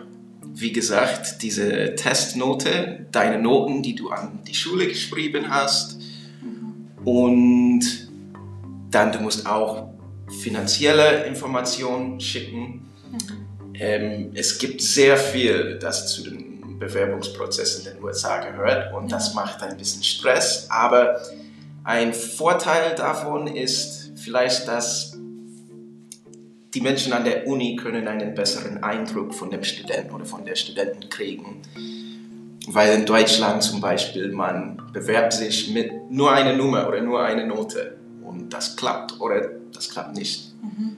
Wie 0.56 0.72
gesagt, 0.72 1.42
diese 1.42 1.94
Testnote, 1.94 3.06
deine 3.10 3.40
Noten, 3.40 3.82
die 3.82 3.94
du 3.94 4.10
an 4.10 4.40
die 4.46 4.54
Schule 4.54 4.86
geschrieben 4.86 5.50
hast. 5.50 5.98
Und 7.04 8.08
dann, 8.90 9.12
du 9.12 9.20
musst 9.20 9.46
auch 9.46 9.88
finanzielle 10.42 11.24
Informationen 11.24 12.20
schicken. 12.20 12.86
Mhm. 13.10 13.18
Ähm, 13.74 14.30
es 14.34 14.58
gibt 14.58 14.80
sehr 14.80 15.16
viel, 15.16 15.78
das 15.80 16.12
zu 16.12 16.22
Bewerbungsprozess 16.78 17.78
in 17.78 17.85
den 17.85 18.02
USA 18.02 18.38
gehört 18.38 18.93
und 18.95 19.11
das 19.11 19.35
macht 19.35 19.62
ein 19.62 19.76
bisschen 19.76 20.02
Stress. 20.02 20.69
Aber 20.71 21.21
ein 21.85 22.14
Vorteil 22.14 22.95
davon 22.95 23.47
ist 23.47 24.12
vielleicht, 24.16 24.69
dass 24.69 25.16
die 26.75 26.81
Menschen 26.81 27.12
an 27.12 27.25
der 27.25 27.47
Uni 27.47 27.76
können 27.76 28.09
einen 28.09 28.35
besseren 28.35 28.83
Eindruck 28.83 29.35
von 29.35 29.50
dem 29.50 29.62
Studenten 29.62 30.12
oder 30.12 30.25
von 30.25 30.45
der 30.45 30.57
Studentin 30.57 31.09
kriegen. 31.09 31.62
Weil 32.66 32.95
in 32.95 33.07
Deutschland 33.07 33.62
zum 33.62 33.81
Beispiel 33.81 34.33
man 34.33 34.83
bewerbt 34.93 35.35
sich 35.35 35.71
mit 35.71 36.11
nur 36.11 36.33
einer 36.33 36.54
Nummer 36.54 36.88
oder 36.88 37.00
nur 37.00 37.23
einer 37.23 37.47
Note 37.47 37.97
und 38.25 38.52
das 38.52 38.76
klappt 38.76 39.21
oder 39.21 39.50
das 39.73 39.90
klappt 39.90 40.16
nicht. 40.16 40.52
Mhm. 40.62 40.97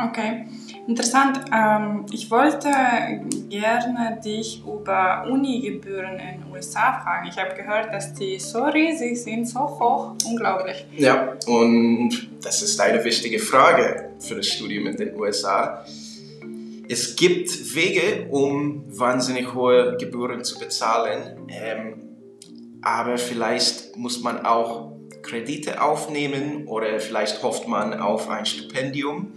Okay, 0.00 0.46
interessant. 0.88 1.40
Ähm, 1.54 2.06
ich 2.10 2.30
wollte 2.30 2.70
gerne 3.50 4.18
dich 4.24 4.62
über 4.66 5.26
Unigebühren 5.30 6.18
in 6.18 6.40
den 6.40 6.52
USA 6.52 7.00
fragen. 7.00 7.28
Ich 7.28 7.36
habe 7.36 7.54
gehört, 7.54 7.92
dass 7.92 8.14
die 8.14 8.38
so 8.38 8.64
riesig 8.64 9.22
sind, 9.22 9.46
so 9.46 9.60
hoch, 9.60 10.14
unglaublich. 10.26 10.86
Ja, 10.96 11.34
und 11.46 12.30
das 12.42 12.62
ist 12.62 12.80
eine 12.80 13.04
wichtige 13.04 13.38
Frage 13.38 14.10
für 14.18 14.36
das 14.36 14.48
Studium 14.48 14.86
in 14.86 14.96
den 14.96 15.14
USA. 15.14 15.84
Es 16.88 17.14
gibt 17.16 17.74
Wege, 17.74 18.26
um 18.30 18.84
wahnsinnig 18.88 19.52
hohe 19.52 19.98
Gebühren 19.98 20.42
zu 20.42 20.58
bezahlen, 20.58 21.46
ähm, 21.48 22.00
aber 22.80 23.18
vielleicht 23.18 23.94
muss 23.94 24.22
man 24.22 24.46
auch 24.46 24.92
Kredite 25.20 25.82
aufnehmen 25.82 26.66
oder 26.66 26.98
vielleicht 26.98 27.42
hofft 27.42 27.68
man 27.68 28.00
auf 28.00 28.30
ein 28.30 28.46
Stipendium. 28.46 29.32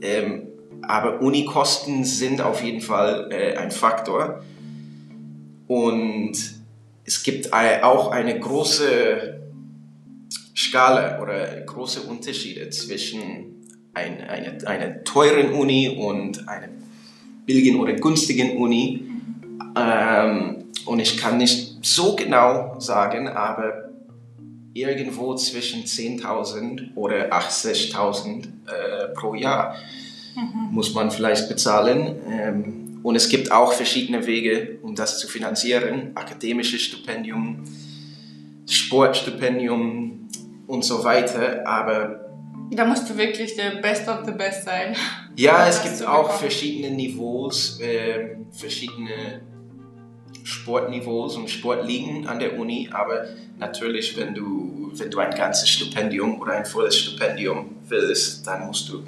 Ähm, 0.00 0.52
aber 0.82 1.20
Unikosten 1.20 2.04
sind 2.04 2.40
auf 2.40 2.62
jeden 2.62 2.80
Fall 2.80 3.28
äh, 3.30 3.56
ein 3.56 3.70
Faktor. 3.70 4.42
Und 5.66 6.32
es 7.04 7.22
gibt 7.22 7.52
auch 7.52 8.10
eine 8.10 8.38
große 8.38 9.40
Skala 10.56 11.20
oder 11.20 11.60
große 11.60 12.02
Unterschiede 12.02 12.70
zwischen 12.70 13.68
ein, 13.94 14.20
eine, 14.22 14.66
einer 14.66 15.04
teuren 15.04 15.52
Uni 15.52 15.88
und 15.88 16.48
einer 16.48 16.68
billigen 17.46 17.78
oder 17.78 17.94
günstigen 17.94 18.56
Uni. 18.56 19.04
Ähm, 19.76 20.64
und 20.84 21.00
ich 21.00 21.16
kann 21.16 21.38
nicht 21.38 21.84
so 21.84 22.14
genau 22.16 22.78
sagen, 22.78 23.28
aber 23.28 23.90
irgendwo 24.72 25.34
zwischen 25.34 25.84
10.000 25.84 26.94
oder 26.94 27.32
80.000 27.32 28.44
äh, 28.44 29.08
pro 29.14 29.34
Jahr 29.34 29.76
mhm. 30.36 30.68
muss 30.70 30.94
man 30.94 31.10
vielleicht 31.10 31.48
bezahlen. 31.48 32.16
Ähm, 32.28 33.00
und 33.02 33.14
es 33.14 33.28
gibt 33.28 33.52
auch 33.52 33.72
verschiedene 33.72 34.26
Wege, 34.26 34.78
um 34.82 34.94
das 34.94 35.18
zu 35.18 35.28
finanzieren. 35.28 36.12
Akademisches 36.14 36.82
Stipendium, 36.82 37.64
Sportstipendium 38.66 40.28
und 40.66 40.84
so 40.84 41.04
weiter. 41.04 41.66
Aber 41.66 42.26
da 42.70 42.84
musst 42.84 43.08
du 43.08 43.16
wirklich 43.16 43.54
der 43.54 43.76
Best 43.80 44.08
of 44.08 44.24
the 44.26 44.32
Best 44.32 44.64
sein. 44.64 44.96
Ja, 45.36 45.68
es 45.68 45.82
gibt 45.82 46.04
auch 46.04 46.32
verschiedene 46.32 46.94
Niveaus, 46.94 47.80
äh, 47.80 48.36
verschiedene 48.50 49.40
Sportniveaus 50.42 51.36
und 51.36 51.50
Sportligen 51.50 52.26
an 52.26 52.38
der 52.38 52.58
Uni, 52.58 52.88
aber 52.92 53.26
natürlich, 53.58 54.16
wenn 54.16 54.34
du, 54.34 54.90
wenn 54.94 55.10
du 55.10 55.18
ein 55.18 55.32
ganzes 55.32 55.68
Stipendium 55.68 56.40
oder 56.40 56.52
ein 56.52 56.64
volles 56.64 56.96
Stipendium 56.96 57.76
willst, 57.88 58.46
dann 58.46 58.66
musst 58.66 58.88
du 58.88 59.04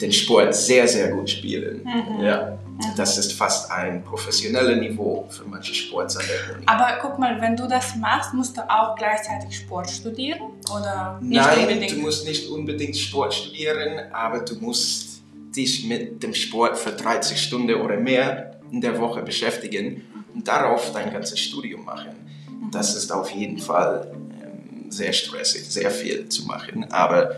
den 0.00 0.12
Sport 0.12 0.54
sehr, 0.54 0.86
sehr 0.86 1.08
gut 1.10 1.30
spielen. 1.30 1.82
Mhm. 1.84 2.24
Ja. 2.24 2.58
Das 2.96 3.16
ist 3.16 3.32
fast 3.32 3.70
ein 3.70 4.04
professionelles 4.04 4.78
Niveau 4.78 5.26
für 5.30 5.44
manche 5.44 5.74
Sports 5.74 6.16
an 6.16 6.24
der 6.28 6.56
Uni. 6.56 6.66
Aber 6.66 6.98
guck 7.00 7.18
mal, 7.18 7.40
wenn 7.40 7.56
du 7.56 7.66
das 7.66 7.96
machst, 7.96 8.34
musst 8.34 8.56
du 8.56 8.60
auch 8.70 8.94
gleichzeitig 8.96 9.56
Sport 9.56 9.88
studieren? 9.90 10.40
Oder 10.70 11.18
nicht 11.22 11.40
Nein, 11.40 11.60
unbedingt? 11.60 11.92
du 11.92 11.96
musst 11.96 12.26
nicht 12.26 12.50
unbedingt 12.50 12.96
Sport 12.96 13.32
studieren, 13.32 14.12
aber 14.12 14.40
du 14.40 14.56
musst 14.56 15.22
dich 15.56 15.86
mit 15.86 16.22
dem 16.22 16.34
Sport 16.34 16.76
für 16.76 16.92
30 16.92 17.40
Stunden 17.40 17.74
oder 17.76 17.96
mehr 17.96 18.60
in 18.70 18.82
der 18.82 19.00
Woche 19.00 19.22
beschäftigen 19.22 20.02
und 20.34 20.46
darauf 20.46 20.92
dein 20.92 21.10
ganzes 21.10 21.40
Studium 21.40 21.84
machen. 21.84 22.10
Das 22.72 22.94
ist 22.94 23.10
auf 23.10 23.30
jeden 23.30 23.58
Fall 23.58 24.12
ähm, 24.12 24.90
sehr 24.90 25.14
stressig, 25.14 25.64
sehr 25.64 25.90
viel 25.90 26.28
zu 26.28 26.44
machen. 26.44 26.84
Aber 26.90 27.36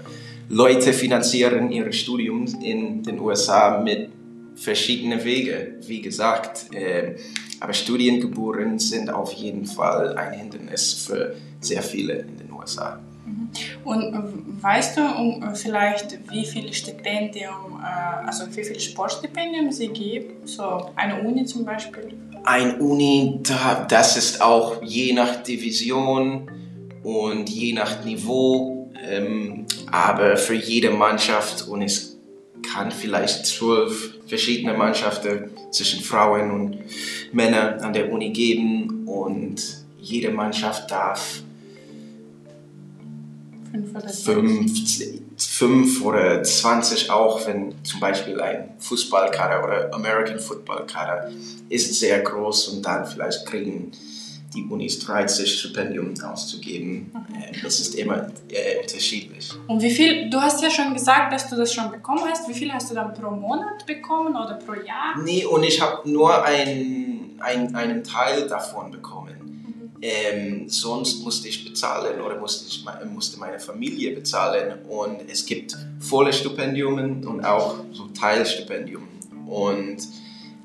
Leute 0.49 0.93
finanzieren 0.93 1.71
ihr 1.71 1.93
Studium 1.93 2.47
in 2.63 3.03
den 3.03 3.21
USA 3.21 3.81
mit 3.81 4.11
verschiedenen 4.55 5.23
Wegen, 5.23 5.75
wie 5.87 6.01
gesagt. 6.01 6.73
Äh, 6.75 7.17
aber 7.61 7.73
Studiengebühren 7.73 8.79
sind 8.79 9.11
auf 9.11 9.33
jeden 9.33 9.67
Fall 9.67 10.17
ein 10.17 10.33
Hindernis 10.33 11.07
für 11.07 11.35
sehr 11.61 11.83
viele 11.83 12.15
in 12.15 12.39
den 12.39 12.53
USA. 12.53 12.99
Mhm. 13.27 13.49
Und 13.85 14.15
äh, 14.15 14.63
weißt 14.63 14.97
du 14.97 15.03
um, 15.03 15.43
äh, 15.43 15.55
vielleicht, 15.55 16.19
wie 16.31 16.47
viele 16.47 16.73
Stipendium, 16.73 17.81
äh, 17.83 18.27
also 18.27 18.47
wie 18.57 18.65
viele 18.65 18.81
Sportstipendien 18.81 19.71
sie 19.71 19.89
geben? 19.89 20.35
So 20.45 20.91
eine 20.97 21.21
Uni 21.23 21.45
zum 21.45 21.65
Beispiel? 21.65 22.15
Ein 22.45 22.81
Uni, 22.81 23.41
das 23.89 24.17
ist 24.17 24.41
auch 24.41 24.83
je 24.83 25.13
nach 25.13 25.43
Division 25.43 26.51
und 27.03 27.51
je 27.51 27.75
nach 27.75 28.05
Niveau, 28.05 28.78
ähm, 29.03 29.67
aber 29.91 30.37
für 30.37 30.55
jede 30.55 30.91
Mannschaft 30.91 31.69
und 31.69 31.83
es 31.83 32.19
kann 32.63 32.91
vielleicht 32.91 33.47
zwölf 33.47 34.15
verschiedene 34.27 34.75
Mannschaften 34.75 35.51
zwischen 35.71 36.03
Frauen 36.03 36.51
und 36.51 36.79
Männern 37.33 37.81
an 37.81 37.93
der 37.93 38.13
Uni 38.13 38.31
geben 38.31 39.05
und 39.07 39.63
jede 39.99 40.31
Mannschaft 40.31 40.91
darf 40.91 41.43
fünf 43.71 43.95
oder, 43.95 44.09
fünf, 44.09 45.13
fünf 45.37 46.03
oder 46.03 46.43
20 46.43 47.11
auch, 47.11 47.47
wenn 47.47 47.75
zum 47.85 48.01
Beispiel 48.01 48.41
ein 48.41 48.71
Fußballkader 48.79 49.65
oder 49.65 49.95
American 49.95 50.39
Football 50.39 50.87
Kader 50.87 51.31
ist 51.69 51.95
sehr 51.99 52.21
groß 52.21 52.69
und 52.69 52.83
dann 52.83 53.07
vielleicht 53.07 53.47
kriegen 53.47 53.93
die 54.55 54.65
Unis 54.65 54.99
30 55.01 55.59
Stipendium 55.59 56.15
auszugeben. 56.23 57.13
Okay. 57.15 57.51
Äh, 57.53 57.63
das 57.63 57.81
ist 57.81 57.95
immer 57.95 58.31
äh, 58.49 58.81
unterschiedlich. 58.81 59.53
Und 59.67 59.83
wie 59.83 59.91
viel, 59.91 60.31
du 60.31 60.41
hast 60.41 60.63
ja 60.63 60.71
schon 60.71 60.95
gesagt, 60.95 61.33
dass 61.33 61.49
du 61.49 61.57
das 61.57 61.73
schon 61.73 61.91
bekommen 61.91 62.23
hast. 62.29 62.49
Wie 62.49 62.55
viel 62.55 62.73
hast 62.73 62.91
du 62.91 62.95
dann 62.95 63.13
pro 63.15 63.31
Monat 63.31 63.87
bekommen 63.87 64.35
oder 64.35 64.55
pro 64.55 64.75
Jahr? 64.75 65.19
Nee, 65.23 65.45
und 65.45 65.63
ich 65.65 65.81
habe 65.81 66.09
nur 66.09 66.45
ein, 66.45 67.37
ein, 67.41 67.75
einen 67.75 68.05
Teil 68.05 68.49
davon 68.49 68.91
bekommen. 68.91 69.37
Mhm. 69.41 69.91
Ähm, 70.01 70.69
sonst 70.69 71.23
musste 71.23 71.49
ich 71.49 71.65
bezahlen 71.65 72.21
oder 72.21 72.39
musste, 72.39 72.69
ich, 72.69 72.85
musste 73.13 73.39
meine 73.39 73.61
Familie 73.61 74.15
bezahlen. 74.15 74.79
Und 74.89 75.29
es 75.31 75.45
gibt 75.45 75.77
volle 76.01 76.33
Stipendium 76.33 77.27
und 77.27 77.45
auch 77.45 77.75
so 77.93 78.07
Teilstipendium. 78.09 79.07
Und 79.47 79.99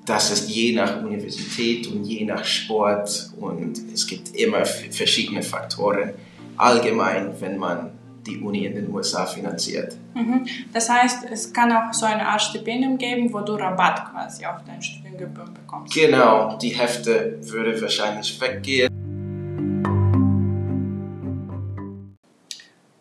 das 0.05 0.31
ist 0.31 0.49
je 0.49 0.73
nach 0.73 1.01
Universität 1.01 1.87
und 1.87 2.03
je 2.03 2.25
nach 2.25 2.43
Sport 2.43 3.31
und 3.39 3.79
es 3.93 4.05
gibt 4.05 4.35
immer 4.35 4.65
verschiedene 4.65 5.41
Faktoren. 5.41 6.13
Allgemein, 6.57 7.33
wenn 7.39 7.57
man 7.57 7.91
die 8.25 8.39
Uni 8.39 8.65
in 8.65 8.75
den 8.75 8.93
USA 8.93 9.25
finanziert. 9.25 9.95
Mhm. 10.13 10.45
Das 10.71 10.89
heißt, 10.89 11.25
es 11.31 11.51
kann 11.51 11.71
auch 11.71 11.93
so 11.93 12.05
eine 12.05 12.25
Art 12.25 12.41
Stipendium 12.41 12.97
geben, 12.97 13.33
wo 13.33 13.41
du 13.41 13.53
Rabatt 13.53 14.11
quasi 14.11 14.45
auf 14.45 14.57
dein 14.65 14.81
Studiengebühren 14.81 15.53
bekommst. 15.53 15.93
Genau, 15.93 16.57
die 16.57 16.69
Hefte 16.69 17.37
würde 17.41 17.81
wahrscheinlich 17.81 18.39
weggehen. 18.39 18.89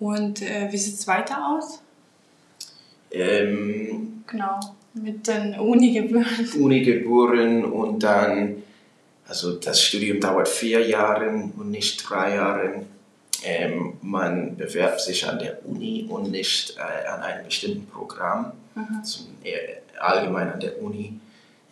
Und 0.00 0.42
äh, 0.42 0.68
wie 0.71 0.78
sieht 0.78 0.94
es 0.94 1.06
weiter 1.06 1.38
aus? 1.47 1.80
Ähm, 3.12 4.25
genau 4.26 4.59
mit 4.94 5.26
den 5.26 5.58
Uni-Gebühren. 5.58 6.50
Uni-Gebühren 6.58 7.64
und 7.64 8.02
dann, 8.02 8.62
also 9.26 9.54
das 9.56 9.82
Studium 9.82 10.20
dauert 10.20 10.49
vier 10.49 10.87
Jahre 10.87 11.28
und 11.30 11.70
nicht 11.70 12.08
drei 12.08 12.34
Jahre. 12.37 12.84
Ähm, 13.44 13.94
man 14.02 14.56
bewerbt 14.56 15.00
sich 15.00 15.26
an 15.28 15.38
der 15.38 15.66
Uni 15.66 16.06
und 16.08 16.30
nicht 16.30 16.76
äh, 16.76 17.08
an 17.08 17.22
einem 17.22 17.44
bestimmten 17.46 17.87
Programm, 17.87 18.52
sondern 19.02 19.34
eher 19.42 19.78
allgemein 19.99 20.52
an 20.52 20.61
der 20.61 20.80
Uni. 20.80 21.18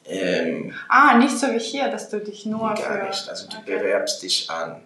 Ähm, 0.07 0.73
Ah, 0.89 1.17
nicht 1.19 1.39
so 1.39 1.47
wie 1.49 1.59
hier, 1.61 1.89
dass 1.89 2.09
du 2.11 2.19
dich 2.21 2.47
nur 2.47 2.75
gar 2.75 2.77
für... 2.77 3.07
nicht. 3.07 3.29
Also 3.29 3.47
du 3.49 3.57
Okay. 3.59 3.77
bewerbst 3.79 4.23
dich 4.23 4.51
an 4.51 4.81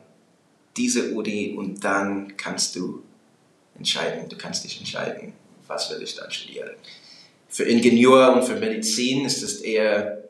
diese 0.76 1.12
Uni 1.12 1.54
und 1.56 1.82
dann 1.82 2.36
kannst 2.36 2.76
du 2.76 3.02
entscheiden, 3.78 4.28
du 4.28 4.36
kannst 4.36 4.64
dich 4.64 4.78
entscheiden, 4.78 5.32
was 5.66 5.90
will 5.90 6.02
ich 6.02 6.14
dann 6.16 6.30
studieren. 6.30 6.70
Für 7.54 7.62
Ingenieur 7.62 8.34
und 8.34 8.42
für 8.42 8.56
Medizin 8.56 9.24
ist 9.24 9.40
es 9.40 9.60
eher 9.60 10.24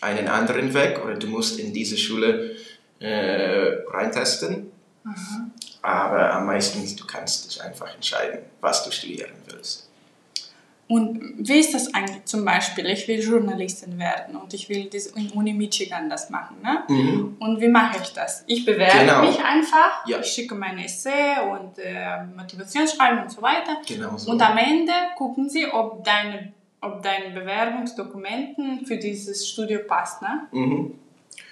einen 0.00 0.28
anderen 0.28 0.72
Weg 0.74 1.04
oder 1.04 1.16
du 1.16 1.26
musst 1.26 1.58
in 1.58 1.72
diese 1.72 1.96
Schule 1.96 2.54
äh, 3.00 3.82
reintesten. 3.88 4.70
Aber 5.82 6.32
am 6.32 6.46
meisten, 6.46 6.86
du 6.96 7.04
kannst 7.04 7.50
dich 7.50 7.60
einfach 7.60 7.92
entscheiden, 7.92 8.42
was 8.60 8.84
du 8.84 8.92
studieren 8.92 9.32
willst. 9.48 9.88
Und 10.90 11.34
wie 11.48 11.58
ist 11.60 11.72
das 11.72 11.94
eigentlich 11.94 12.24
zum 12.24 12.44
Beispiel? 12.44 12.84
Ich 12.86 13.06
will 13.06 13.20
Journalistin 13.20 13.96
werden 13.96 14.34
und 14.34 14.52
ich 14.52 14.68
will 14.68 14.90
das 14.92 15.06
in 15.06 15.30
Uni 15.30 15.52
Michigan 15.52 16.10
das 16.10 16.30
machen. 16.30 16.56
Ne? 16.64 16.82
Mhm. 16.88 17.36
Und 17.38 17.60
wie 17.60 17.68
mache 17.68 17.98
ich 18.02 18.12
das? 18.12 18.42
Ich 18.48 18.64
bewerbe 18.64 18.98
Genau. 18.98 19.20
mich 19.22 19.38
einfach, 19.38 20.04
Ja. 20.06 20.18
ich 20.18 20.26
schicke 20.26 20.56
meine 20.56 20.84
Essay 20.84 21.36
und 21.48 21.78
äh, 21.78 22.24
Motivationsschreiben 22.36 23.22
und 23.22 23.30
so 23.30 23.40
weiter. 23.40 23.76
Genau 23.86 24.16
so. 24.16 24.32
Und 24.32 24.42
am 24.42 24.58
Ende 24.58 24.92
gucken 25.16 25.48
sie, 25.48 25.64
ob 25.72 26.02
deine, 26.04 26.52
ob 26.80 27.00
deine 27.04 27.30
Bewerbungsdokumenten 27.38 28.84
für 28.84 28.96
dieses 28.96 29.48
Studio 29.48 29.80
passt, 29.86 30.20
ne? 30.22 30.48
Mhm. 30.50 30.94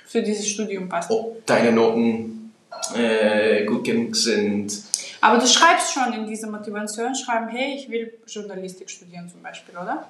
Für 0.07 0.23
dieses 0.23 0.49
Studium 0.49 0.89
passt. 0.89 1.11
Ob 1.13 1.47
deine 1.47 1.71
Noten 1.71 2.53
äh, 2.97 3.65
gut 3.67 3.85
genug 3.85 4.17
sind. 4.17 4.73
Aber 5.21 5.39
du 5.39 5.47
schreibst 5.47 5.93
schon 5.93 6.13
in 6.13 6.27
diese 6.27 6.47
Motivationsschreiben, 6.47 7.49
hey, 7.49 7.77
ich 7.77 7.91
will 7.91 8.13
Journalistik 8.27 8.89
studieren 8.91 9.29
zum 9.29 9.43
Beispiel, 9.43 9.77
oder? 9.77 10.09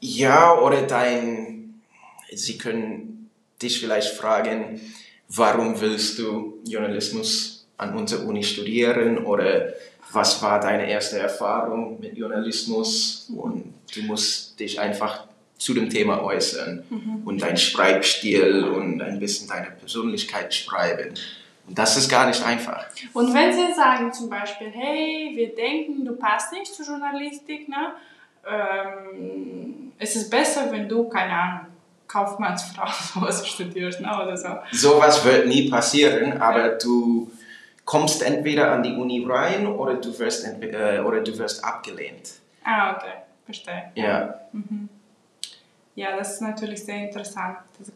Ja, 0.00 0.58
oder 0.58 0.82
dein, 0.82 1.82
sie 2.32 2.56
können 2.56 3.30
dich 3.60 3.80
vielleicht 3.80 4.14
fragen, 4.14 4.80
warum 5.28 5.80
willst 5.80 6.18
du 6.18 6.58
Journalismus 6.64 7.66
an 7.76 7.94
unserer 7.94 8.26
Uni 8.26 8.42
studieren 8.42 9.24
oder 9.24 9.74
was 10.12 10.42
war 10.42 10.60
deine 10.60 10.90
erste 10.90 11.18
Erfahrung 11.18 12.00
mit 12.00 12.16
Journalismus 12.16 13.30
und 13.36 13.74
du 13.94 14.02
musst 14.02 14.58
dich 14.58 14.80
einfach 14.80 15.26
zu 15.56 15.74
dem 15.74 15.90
Thema 15.90 16.22
äußern 16.22 16.84
und 17.24 17.42
dein 17.42 17.56
Schreibstil 17.56 18.64
und 18.64 19.02
ein 19.02 19.20
bisschen 19.20 19.46
deine 19.46 19.70
Persönlichkeit 19.70 20.54
schreiben. 20.54 21.14
Und 21.70 21.78
das 21.78 21.96
ist 21.96 22.08
gar 22.08 22.26
nicht 22.26 22.44
einfach. 22.44 22.84
Und 23.12 23.32
wenn 23.32 23.52
sie 23.52 23.72
sagen 23.72 24.12
zum 24.12 24.28
Beispiel, 24.28 24.72
hey, 24.72 25.30
wir 25.36 25.54
denken, 25.54 26.04
du 26.04 26.16
passt 26.16 26.52
nicht 26.52 26.74
zur 26.74 26.84
Journalistik, 26.84 27.68
ne? 27.68 27.92
Ähm, 28.44 29.92
es 29.96 30.16
ist 30.16 30.28
besser, 30.28 30.72
wenn 30.72 30.88
du, 30.88 31.08
keine 31.08 31.32
Ahnung, 31.32 31.66
Kaufmannsfrau 32.08 32.88
sowas 33.14 33.46
studierst, 33.46 34.00
ne? 34.00 34.10
oder 34.12 34.36
so. 34.36 34.48
Sowas 34.72 35.24
wird 35.24 35.46
nie 35.46 35.70
passieren, 35.70 36.42
aber 36.42 36.70
du 36.70 37.30
kommst 37.84 38.20
entweder 38.24 38.72
an 38.72 38.82
die 38.82 38.94
Uni 38.96 39.24
rein 39.24 39.68
oder 39.68 39.94
du 39.94 40.18
wirst, 40.18 40.44
äh, 40.44 40.98
oder 40.98 41.20
du 41.20 41.38
wirst 41.38 41.64
abgelehnt. 41.64 42.32
Ah, 42.64 42.96
okay, 42.96 43.12
verstehe. 43.44 43.92
Ja. 43.94 44.40
Ja, 45.94 46.16
das 46.16 46.34
ist 46.34 46.42
natürlich 46.42 46.84
sehr 46.84 46.96
interessant. 46.96 47.58
Dieser, 47.78 47.92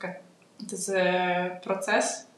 dieser 0.61 1.45
Prozess 1.61 2.29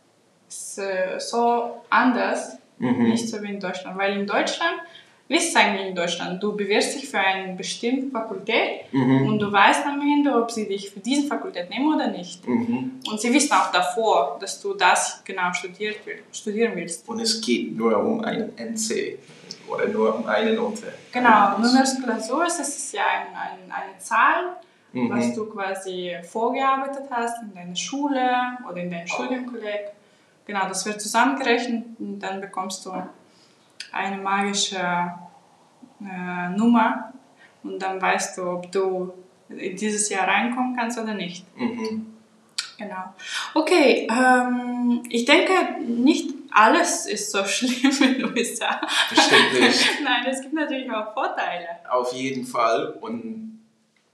so 0.48 1.82
anders, 1.90 2.58
Mhm. 2.78 3.04
nicht 3.08 3.28
so 3.28 3.42
wie 3.42 3.48
in 3.54 3.60
Deutschland. 3.60 3.96
Weil 3.98 4.18
in 4.20 4.26
Deutschland, 4.26 4.74
wie 5.28 5.36
ist 5.36 5.48
es 5.48 5.56
eigentlich 5.56 5.86
in 5.88 5.94
Deutschland? 5.94 6.42
Du 6.42 6.54
bewirbst 6.54 6.94
dich 6.94 7.08
für 7.08 7.18
eine 7.18 7.54
bestimmte 7.54 8.10
Fakultät 8.10 8.92
Mhm. 8.92 9.26
und 9.28 9.38
du 9.38 9.50
weißt 9.50 9.84
am 9.86 10.00
Ende, 10.00 10.30
ob 10.34 10.50
sie 10.50 10.68
dich 10.68 10.90
für 10.90 11.00
diese 11.00 11.26
Fakultät 11.26 11.70
nehmen 11.70 11.92
oder 11.94 12.08
nicht. 12.08 12.46
Mhm. 12.46 13.00
Und 13.10 13.20
sie 13.20 13.32
wissen 13.32 13.52
auch 13.54 13.72
davor, 13.72 14.36
dass 14.40 14.60
du 14.60 14.74
das 14.74 15.22
genau 15.24 15.52
studiert, 15.54 15.96
studieren 16.32 16.72
willst. 16.76 17.08
Und 17.08 17.20
es 17.20 17.40
geht 17.40 17.74
nur 17.76 17.96
um 17.98 18.20
einen 18.20 18.52
NC 18.58 19.18
oder 19.68 19.88
nur 19.88 20.14
um 20.18 20.26
eine 20.26 20.52
Note. 20.52 20.92
Genau, 21.12 21.58
Numerus 21.58 21.96
Clausus, 22.02 22.58
das 22.58 22.68
ist 22.68 22.92
ja 22.92 23.02
ein, 23.02 23.34
ein, 23.34 23.72
eine 23.72 23.98
Zahl, 23.98 24.56
Mhm. 24.92 25.10
was 25.10 25.34
du 25.34 25.46
quasi 25.46 26.14
vorgearbeitet 26.22 27.04
hast 27.10 27.42
in 27.42 27.52
deiner 27.54 27.74
Schule 27.76 28.30
oder 28.70 28.76
in 28.80 28.90
deinem 28.90 29.06
Studienkolleg. 29.06 29.90
Genau, 30.46 30.68
das 30.68 30.86
wird 30.86 31.00
zusammengerechnet 31.00 31.84
und 31.98 32.20
dann 32.20 32.40
bekommst 32.40 32.86
du 32.86 32.92
eine 33.92 34.18
magische 34.18 34.78
äh, 36.00 36.48
Nummer 36.56 37.12
und 37.62 37.80
dann 37.80 38.00
weißt 38.00 38.38
du, 38.38 38.50
ob 38.50 38.70
du 38.70 39.12
dieses 39.48 40.08
Jahr 40.08 40.26
reinkommen 40.28 40.76
kannst 40.76 40.98
oder 40.98 41.14
nicht. 41.14 41.44
Mhm. 41.56 42.16
Genau. 42.78 43.14
Okay, 43.54 44.06
ähm, 44.10 45.02
ich 45.08 45.24
denke, 45.24 45.52
nicht 45.80 46.34
alles 46.50 47.06
ist 47.06 47.30
so 47.30 47.44
schlimm 47.46 47.92
in 48.02 48.14
den 48.14 48.24
USA. 48.36 48.80
Bestimmt 49.08 49.60
nicht. 49.60 50.00
Nein, 50.04 50.26
es 50.28 50.42
gibt 50.42 50.54
natürlich 50.54 50.90
auch 50.90 51.12
Vorteile. 51.14 51.66
Auf 51.90 52.12
jeden 52.12 52.44
Fall. 52.44 52.98
Und 53.00 53.60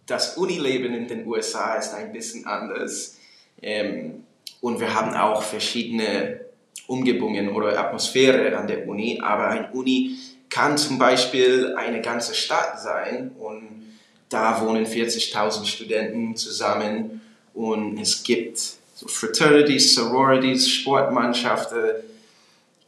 das 0.07 0.37
Unileben 0.37 0.95
in 0.95 1.09
den 1.09 1.27
USA 1.27 1.75
ist 1.75 1.95
ein 1.95 2.13
bisschen 2.13 2.47
anders. 2.47 3.19
Ähm, 3.61 4.25
und 4.63 4.81
wir 4.81 4.95
haben 4.95 5.15
auch 5.15 5.43
verschiedene 5.43 6.41
Umgebungen 6.87 7.51
oder 7.51 7.79
Atmosphäre 7.79 8.57
an 8.57 8.67
der 8.67 8.89
Uni. 8.89 9.21
Aber 9.21 9.49
ein 9.49 9.71
Uni 9.73 10.17
kann 10.49 10.79
zum 10.79 10.99
Beispiel 10.99 11.75
eine 11.77 12.01
ganze 12.01 12.35
Stadt 12.35 12.81
sein 12.81 13.33
und 13.39 13.83
da 14.29 14.63
wohnen 14.63 14.87
40.000 14.87 15.67
Studenten 15.67 16.37
zusammen 16.37 17.21
und 17.53 17.99
es 17.99 18.23
gibt 18.23 18.59
so 18.95 19.09
Fraternities, 19.09 19.95
Sororities, 19.95 20.69
Sportmannschaften, 20.69 21.97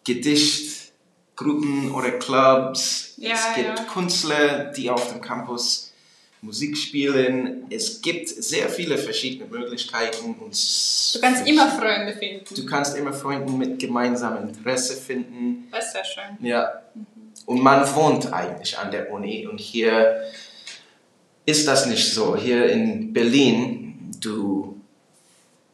Gedichtgruppen 0.04 1.90
oder 1.92 2.12
Clubs. 2.12 3.14
Ja, 3.16 3.32
es 3.32 3.54
gibt 3.56 3.78
ja. 3.78 3.84
Künstler, 3.84 4.64
die 4.76 4.88
auf 4.88 5.10
dem 5.10 5.20
Campus 5.20 5.83
Musik 6.44 6.76
spielen. 6.76 7.66
Es 7.70 8.00
gibt 8.00 8.28
sehr 8.28 8.68
viele 8.68 8.98
verschiedene 8.98 9.48
Möglichkeiten. 9.50 10.34
Und 10.34 11.14
Du 11.14 11.20
kannst 11.20 11.46
immer 11.46 11.70
Freunde 11.70 12.12
finden. 12.12 12.54
Du 12.54 12.66
kannst 12.66 12.96
immer 12.96 13.12
Freunde 13.12 13.52
mit 13.52 13.78
gemeinsamem 13.78 14.48
Interesse 14.48 14.94
finden. 14.96 15.68
Das 15.70 15.86
ist 15.86 15.92
sehr 15.92 16.04
schön. 16.04 16.46
Ja. 16.46 16.82
Und 17.46 17.62
man 17.62 17.82
wohnt 17.94 18.32
eigentlich 18.32 18.78
an 18.78 18.90
der 18.90 19.10
Uni 19.12 19.46
und 19.46 19.58
hier 19.60 20.22
ist 21.46 21.66
das 21.68 21.86
nicht 21.86 22.12
so. 22.12 22.36
Hier 22.36 22.70
in 22.70 23.12
Berlin, 23.12 24.10
du 24.20 24.80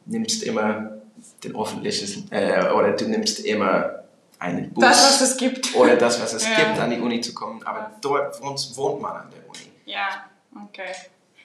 nimmst 0.05 0.43
immer 0.43 0.97
den 1.43 1.55
öffentlichen, 1.55 2.27
äh, 2.31 2.69
oder 2.71 2.91
du 2.93 3.05
nimmst 3.07 3.39
immer 3.45 4.03
einen 4.39 4.71
Bus 4.73 4.83
Das, 4.83 5.21
was 5.21 5.21
es 5.31 5.37
gibt. 5.37 5.75
oder 5.75 5.95
das, 5.95 6.19
was 6.21 6.33
es 6.33 6.43
Ja. 6.49 6.55
gibt, 6.65 6.79
an 6.79 6.89
die 6.91 6.99
Uni 6.99 7.21
zu 7.21 7.33
kommen. 7.33 7.61
Aber 7.63 7.91
dort 8.01 8.41
wohnt, 8.41 8.71
wohnt 8.75 9.01
man 9.01 9.15
an 9.15 9.29
der 9.31 9.47
Uni. 9.47 9.59
Ja, 9.85 10.25
okay. 10.55 10.91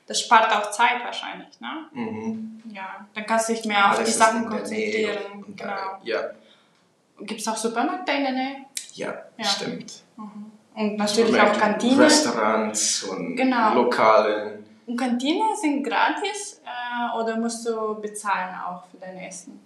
Das 0.07 0.21
spart 0.21 0.53
auch 0.55 0.71
Zeit 0.71 1.03
wahrscheinlich, 1.05 1.61
ne? 1.61 1.87
Mhm. 1.93 2.63
Ja, 2.73 3.07
dann 3.15 3.27
kannst 3.27 3.49
du 3.49 3.55
dich 3.55 3.65
mehr 3.65 3.91
auf 3.91 4.03
die 4.03 4.11
Sachen 4.11 4.47
konzentrieren. 4.49 5.43
und 5.47 5.57
Genau. 5.57 5.71
da- 5.75 6.01
Ja, 6.05 6.21
Gibt 7.21 7.41
es 7.41 7.49
auch 7.49 7.57
Supermärkte 7.57 8.13
in 8.13 8.23
der 8.25 8.33
Nähe? 8.33 8.57
ja, 8.93 9.15
Ja. 9.39 9.45
stimmt. 9.45 10.03
Und 10.75 10.97
natürlich 10.97 11.41
auch 11.41 11.47
Supermärkte, 11.47 11.59
Kantine. 11.61 12.03
Restaurants 12.05 13.03
und 13.05 13.37
Genau. 13.37 13.75
Lokale. 13.75 14.59
Und 14.87 14.97
Kantine 14.99 15.45
sind 15.61 15.83
gratis 15.83 16.61
äh, 16.65 17.17
oder 17.19 17.37
musst 17.39 17.67
du 17.67 17.95
bezahlen 18.01 18.55
auch 18.55 18.85
für 18.91 18.99
dein 18.99 19.17
Essen? 19.19 19.59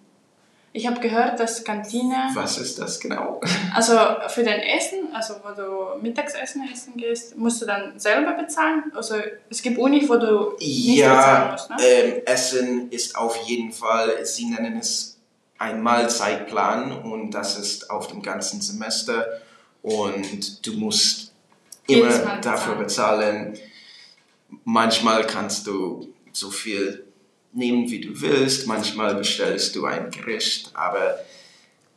Ich 0.73 0.87
habe 0.87 1.01
gehört, 1.01 1.41
dass 1.41 1.65
Kantine, 1.65 2.31
Was 2.35 2.59
ist 2.59 2.79
das 2.79 3.01
genau? 3.01 3.41
also 3.75 3.97
für 4.29 4.45
dein 4.45 4.61
Essen, 4.61 5.09
also 5.13 5.35
wo 5.43 5.51
du 5.61 6.01
Mittagsessen 6.01 6.63
essen 6.73 6.97
gehst, 6.97 7.37
musst 7.37 7.61
du 7.61 7.67
dann 7.67 7.99
selber 7.99 8.35
bezahlen? 8.35 8.85
Also 8.95 9.17
es 9.49 9.63
gibt 9.63 9.79
Uni, 9.79 10.09
wo 10.09 10.17
du 10.17 10.57
nicht 10.61 10.97
bezahlen 10.97 10.97
Ja, 10.97 11.49
musst, 11.53 11.71
ne? 11.71 11.77
ähm, 11.83 12.23
Essen 12.25 12.91
ist 12.93 13.17
auf 13.17 13.37
jeden 13.49 13.73
Fall, 13.73 14.25
sie 14.25 14.47
nennen 14.47 14.79
es 14.79 15.19
ein 15.59 15.83
Mahlzeitplan 15.83 17.03
und 17.03 17.33
das 17.33 17.59
ist 17.59 17.91
auf 17.91 18.07
dem 18.07 18.23
ganzen 18.23 18.61
Semester 18.61 19.27
und 19.83 20.65
du 20.65 20.73
musst 20.75 21.33
immer 21.89 22.17
Mal 22.25 22.41
dafür 22.41 22.77
bezahlen. 22.77 23.59
Manchmal 24.65 25.27
kannst 25.27 25.67
du 25.67 26.13
so 26.33 26.51
viel 26.51 27.05
nehmen, 27.53 27.91
wie 27.91 28.01
du 28.01 28.21
willst, 28.21 28.67
manchmal 28.67 29.15
bestellst 29.15 29.75
du 29.77 29.85
ein 29.85 30.11
Gericht, 30.11 30.71
aber 30.75 31.19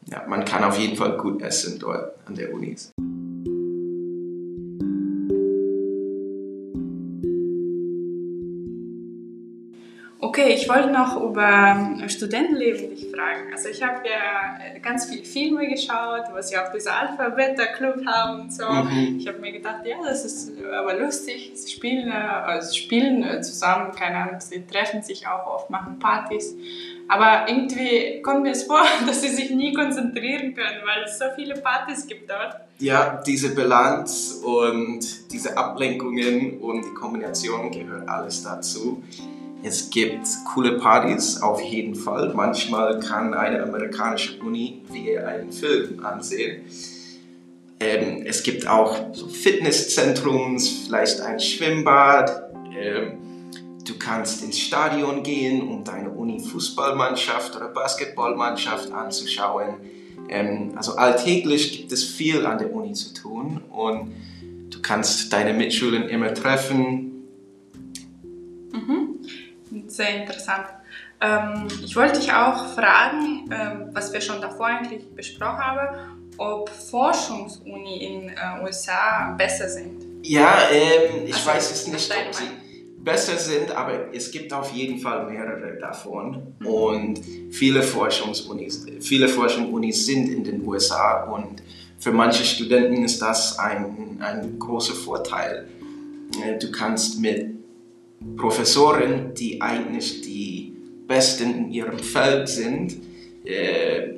ja, 0.05 0.25
man 0.27 0.45
kann 0.45 0.63
auf 0.63 0.77
jeden 0.77 0.97
Fall 0.97 1.17
gut 1.17 1.41
essen 1.41 1.79
dort 1.79 2.15
an 2.25 2.35
der 2.35 2.53
Uni. 2.53 2.75
Okay, 10.35 10.55
ich 10.55 10.67
wollte 10.67 10.89
noch 10.89 11.21
über 11.21 11.77
Studentenleben 12.07 12.89
dich 12.89 13.11
fragen. 13.11 13.53
Also 13.53 13.69
ich 13.69 13.83
habe 13.83 13.99
ja 14.03 14.57
äh, 14.65 14.79
ganz 14.79 15.05
viele 15.05 15.23
Filme 15.23 15.67
geschaut, 15.67 16.23
was 16.31 16.49
sie 16.49 16.57
auf 16.57 16.71
dieser 16.71 16.95
Alpha-Beta-Club 16.95 18.03
haben 18.07 18.41
und 18.41 18.51
so. 18.51 18.67
Mhm. 18.67 19.17
Ich 19.19 19.27
habe 19.27 19.37
mir 19.37 19.51
gedacht, 19.51 19.85
ja, 19.85 19.97
das 20.03 20.25
ist 20.25 20.53
aber 20.75 20.95
lustig. 20.95 21.51
Sie 21.53 21.71
spielen, 21.71 22.11
also 22.11 22.73
spielen 22.73 23.23
äh, 23.23 23.41
zusammen, 23.41 23.91
keine 23.91 24.17
Ahnung, 24.17 24.41
sie 24.41 24.65
treffen 24.65 25.03
sich 25.03 25.27
auch 25.27 25.45
oft, 25.45 25.69
machen 25.69 25.99
Partys. 25.99 26.55
Aber 27.07 27.47
irgendwie 27.47 28.19
kommt 28.23 28.41
mir 28.41 28.53
es 28.53 28.63
vor, 28.63 28.81
dass 29.05 29.21
sie 29.21 29.29
sich 29.29 29.51
nie 29.51 29.71
konzentrieren 29.71 30.55
können, 30.55 30.81
weil 30.83 31.03
es 31.05 31.19
so 31.19 31.25
viele 31.35 31.53
Partys 31.61 32.07
gibt 32.07 32.27
dort. 32.27 32.55
Ja, 32.79 33.21
diese 33.23 33.53
Balance 33.53 34.43
und 34.43 35.31
diese 35.31 35.55
Ablenkungen 35.55 36.59
und 36.59 36.83
die 36.85 36.93
Kombination 36.95 37.69
gehört 37.69 38.09
alles 38.09 38.41
dazu. 38.41 39.03
Es 39.65 39.89
gibt 39.89 40.27
coole 40.53 40.77
Partys, 40.77 41.41
auf 41.41 41.61
jeden 41.61 41.95
Fall. 41.95 42.33
Manchmal 42.33 42.99
kann 42.99 43.33
eine 43.33 43.63
amerikanische 43.63 44.37
Uni 44.41 44.81
wie 44.91 45.17
einen 45.17 45.53
Film 45.53 46.05
ansehen. 46.05 46.65
Ähm, 47.79 48.23
es 48.25 48.43
gibt 48.43 48.67
auch 48.67 49.13
so 49.13 49.27
Fitnesszentrums, 49.27 50.85
vielleicht 50.85 51.21
ein 51.21 51.39
Schwimmbad. 51.39 52.51
Ähm, 52.77 53.19
du 53.87 53.97
kannst 53.97 54.43
ins 54.43 54.59
Stadion 54.59 55.23
gehen, 55.23 55.65
um 55.65 55.85
deine 55.85 56.09
Uni-Fußballmannschaft 56.09 57.55
oder 57.55 57.69
Basketballmannschaft 57.69 58.91
anzuschauen. 58.91 59.75
Ähm, 60.27 60.73
also 60.75 60.95
alltäglich 60.95 61.71
gibt 61.71 61.91
es 61.93 62.03
viel 62.03 62.45
an 62.45 62.57
der 62.57 62.73
Uni 62.73 62.91
zu 62.91 63.13
tun 63.13 63.61
und 63.71 64.11
du 64.69 64.81
kannst 64.81 65.31
deine 65.31 65.53
Mitschüler 65.53 66.09
immer 66.09 66.33
treffen, 66.33 67.12
sehr 69.93 70.21
interessant. 70.21 70.65
Ähm, 71.21 71.67
ich 71.83 71.95
wollte 71.95 72.19
dich 72.19 72.31
auch 72.33 72.73
fragen, 72.73 73.49
ähm, 73.51 73.89
was 73.93 74.11
wir 74.11 74.21
schon 74.21 74.41
davor 74.41 74.67
eigentlich 74.67 75.03
besprochen 75.15 75.57
haben, 75.57 75.97
ob 76.37 76.69
Forschungsuni 76.69 78.03
in 78.03 78.29
äh, 78.29 78.63
USA 78.63 79.33
besser 79.37 79.69
sind. 79.69 80.03
Ja, 80.23 80.69
ähm, 80.71 81.25
ich 81.25 81.35
also, 81.35 81.47
weiß 81.47 81.71
es 81.71 81.87
nicht, 81.87 82.11
ob 82.27 82.33
sie 82.33 82.43
besser 82.97 83.37
sind, 83.37 83.71
aber 83.71 84.13
es 84.13 84.31
gibt 84.31 84.53
auf 84.53 84.71
jeden 84.71 84.99
Fall 84.99 85.29
mehrere 85.29 85.77
davon. 85.79 86.55
Mhm. 86.59 86.67
Und 86.67 87.21
viele 87.51 87.83
Forschungsunis, 87.83 88.85
viele 89.01 89.27
Forschungsunis 89.27 90.05
sind 90.05 90.29
in 90.29 90.43
den 90.43 90.65
USA 90.65 91.23
und 91.23 91.61
für 91.99 92.11
manche 92.11 92.43
Studenten 92.43 93.03
ist 93.05 93.21
das 93.21 93.59
ein, 93.59 94.17
ein 94.19 94.59
großer 94.59 94.93
Vorteil. 94.93 95.67
Äh, 96.43 96.57
du 96.57 96.71
kannst 96.71 97.19
mit 97.19 97.62
Professoren, 98.37 99.33
die 99.33 99.61
eigentlich 99.61 100.21
die 100.21 100.75
Besten 101.07 101.51
in 101.55 101.71
ihrem 101.71 101.99
Feld 101.99 102.47
sind, 102.47 102.95
äh, 103.45 104.13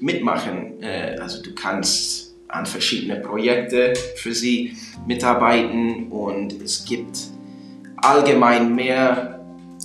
mitmachen. 0.00 0.82
Äh, 0.82 1.16
also 1.20 1.42
du 1.42 1.54
kannst 1.54 2.34
an 2.48 2.66
verschiedene 2.66 3.16
Projekte 3.16 3.94
für 4.16 4.34
sie 4.34 4.76
mitarbeiten 5.06 6.08
und 6.08 6.60
es 6.62 6.84
gibt 6.84 7.18
allgemein 7.96 8.74
mehr 8.74 9.40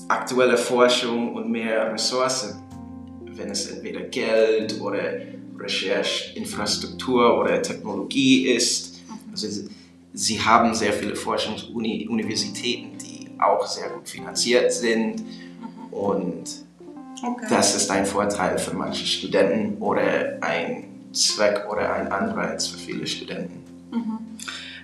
aktuelle 0.08 0.58
Forschung 0.58 1.36
und 1.36 1.50
mehr 1.50 1.94
Ressourcen, 1.94 2.62
wenn 3.26 3.50
es 3.50 3.68
entweder 3.72 4.02
Geld 4.02 4.80
oder 4.82 5.00
Rechercheinfrastruktur 5.58 7.40
oder 7.40 7.62
Technologie 7.62 8.48
ist. 8.48 9.02
Also 9.32 9.68
sie 10.14 10.42
haben 10.42 10.74
sehr 10.74 10.94
viele 10.94 11.16
Forschungsuniversitäten, 11.16 12.97
auch 13.40 13.66
sehr 13.66 13.90
gut 13.90 14.08
finanziert 14.10 14.72
sind. 14.72 15.24
Und 15.92 16.44
okay. 17.24 17.46
das 17.50 17.76
ist 17.76 17.90
ein 17.92 18.06
Vorteil 18.06 18.58
für 18.58 18.76
manche 18.76 19.06
Studenten 19.06 19.82
oder 19.82 20.38
ein 20.42 20.88
Zweck 21.14 21.66
oder 21.72 21.94
ein 21.94 22.12
Anreiz 22.12 22.68
für 22.68 22.78
viele 22.78 23.08
Studenten. 23.08 23.64
Mhm. 23.92 24.20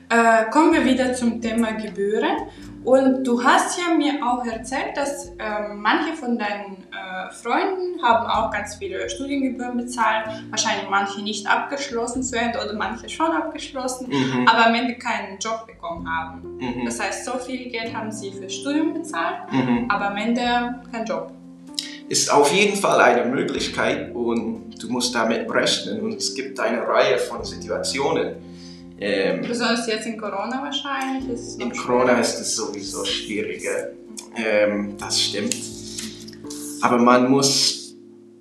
Äh, 0.10 0.50
kommen 0.52 0.74
wir 0.74 0.86
wieder 0.86 1.14
zum 1.14 1.42
Thema 1.42 1.72
Gebühren. 1.74 2.48
Und 2.84 3.24
du 3.24 3.42
hast 3.44 3.80
ja 3.80 3.94
mir 3.94 4.16
auch 4.26 4.46
erzählt, 4.46 4.96
dass 4.96 5.30
äh, 5.38 5.74
manche 5.74 6.14
von 6.14 6.38
deinen 6.38 6.78
äh, 6.92 7.32
Freunden 7.32 8.02
haben 8.04 8.28
auch 8.28 8.52
ganz 8.52 8.76
viele 8.76 9.10
Studiengebühren 9.10 9.78
bezahlt. 9.78 10.26
Wahrscheinlich 10.50 10.90
manche 10.90 11.22
nicht 11.22 11.48
abgeschlossen 11.48 12.24
zu 12.24 12.38
Ende 12.38 12.60
oder 12.60 12.74
manche 12.74 13.08
schon 13.08 13.32
abgeschlossen, 13.32 14.08
mhm. 14.10 14.48
aber 14.48 14.68
am 14.68 14.76
Ende 14.76 14.96
keinen 14.96 15.38
Job 15.40 15.66
bekommen 15.66 16.08
haben. 16.10 16.58
Mhm. 16.60 16.86
Das 16.86 17.00
heißt, 17.00 17.26
so 17.26 17.38
viel 17.38 17.70
Geld 17.70 17.96
haben 17.96 18.12
sie 18.12 18.32
für 18.32 18.50
Studium 18.50 18.94
bezahlt, 18.94 19.52
mhm. 19.52 19.86
aber 19.90 20.10
am 20.10 20.18
Ende 20.18 20.82
kein 20.92 21.06
Job. 21.06 21.32
Ist 22.10 22.32
auf 22.32 22.52
jeden 22.52 22.76
Fall 22.76 23.00
eine 23.00 23.26
Möglichkeit 23.26 24.14
und 24.14 24.72
du 24.82 24.90
musst 24.90 25.16
damit 25.16 25.50
rechnen. 25.50 26.02
Und 26.02 26.16
es 26.16 26.36
gibt 26.36 26.60
eine 26.60 26.86
Reihe 26.86 27.18
von 27.18 27.46
Situationen 27.46 28.53
ähm, 29.04 29.42
Besonders 29.42 29.86
jetzt 29.88 30.06
in 30.06 30.18
Corona 30.18 30.62
wahrscheinlich. 30.64 31.28
Ist 31.30 31.62
in 31.62 31.72
Corona 31.72 32.20
ist 32.20 32.40
es 32.40 32.56
sowieso 32.56 33.04
schwieriger. 33.04 33.90
Ähm, 34.36 34.96
das 34.98 35.22
stimmt. 35.22 35.56
Aber 36.82 36.98
man 36.98 37.30
muss, 37.30 37.96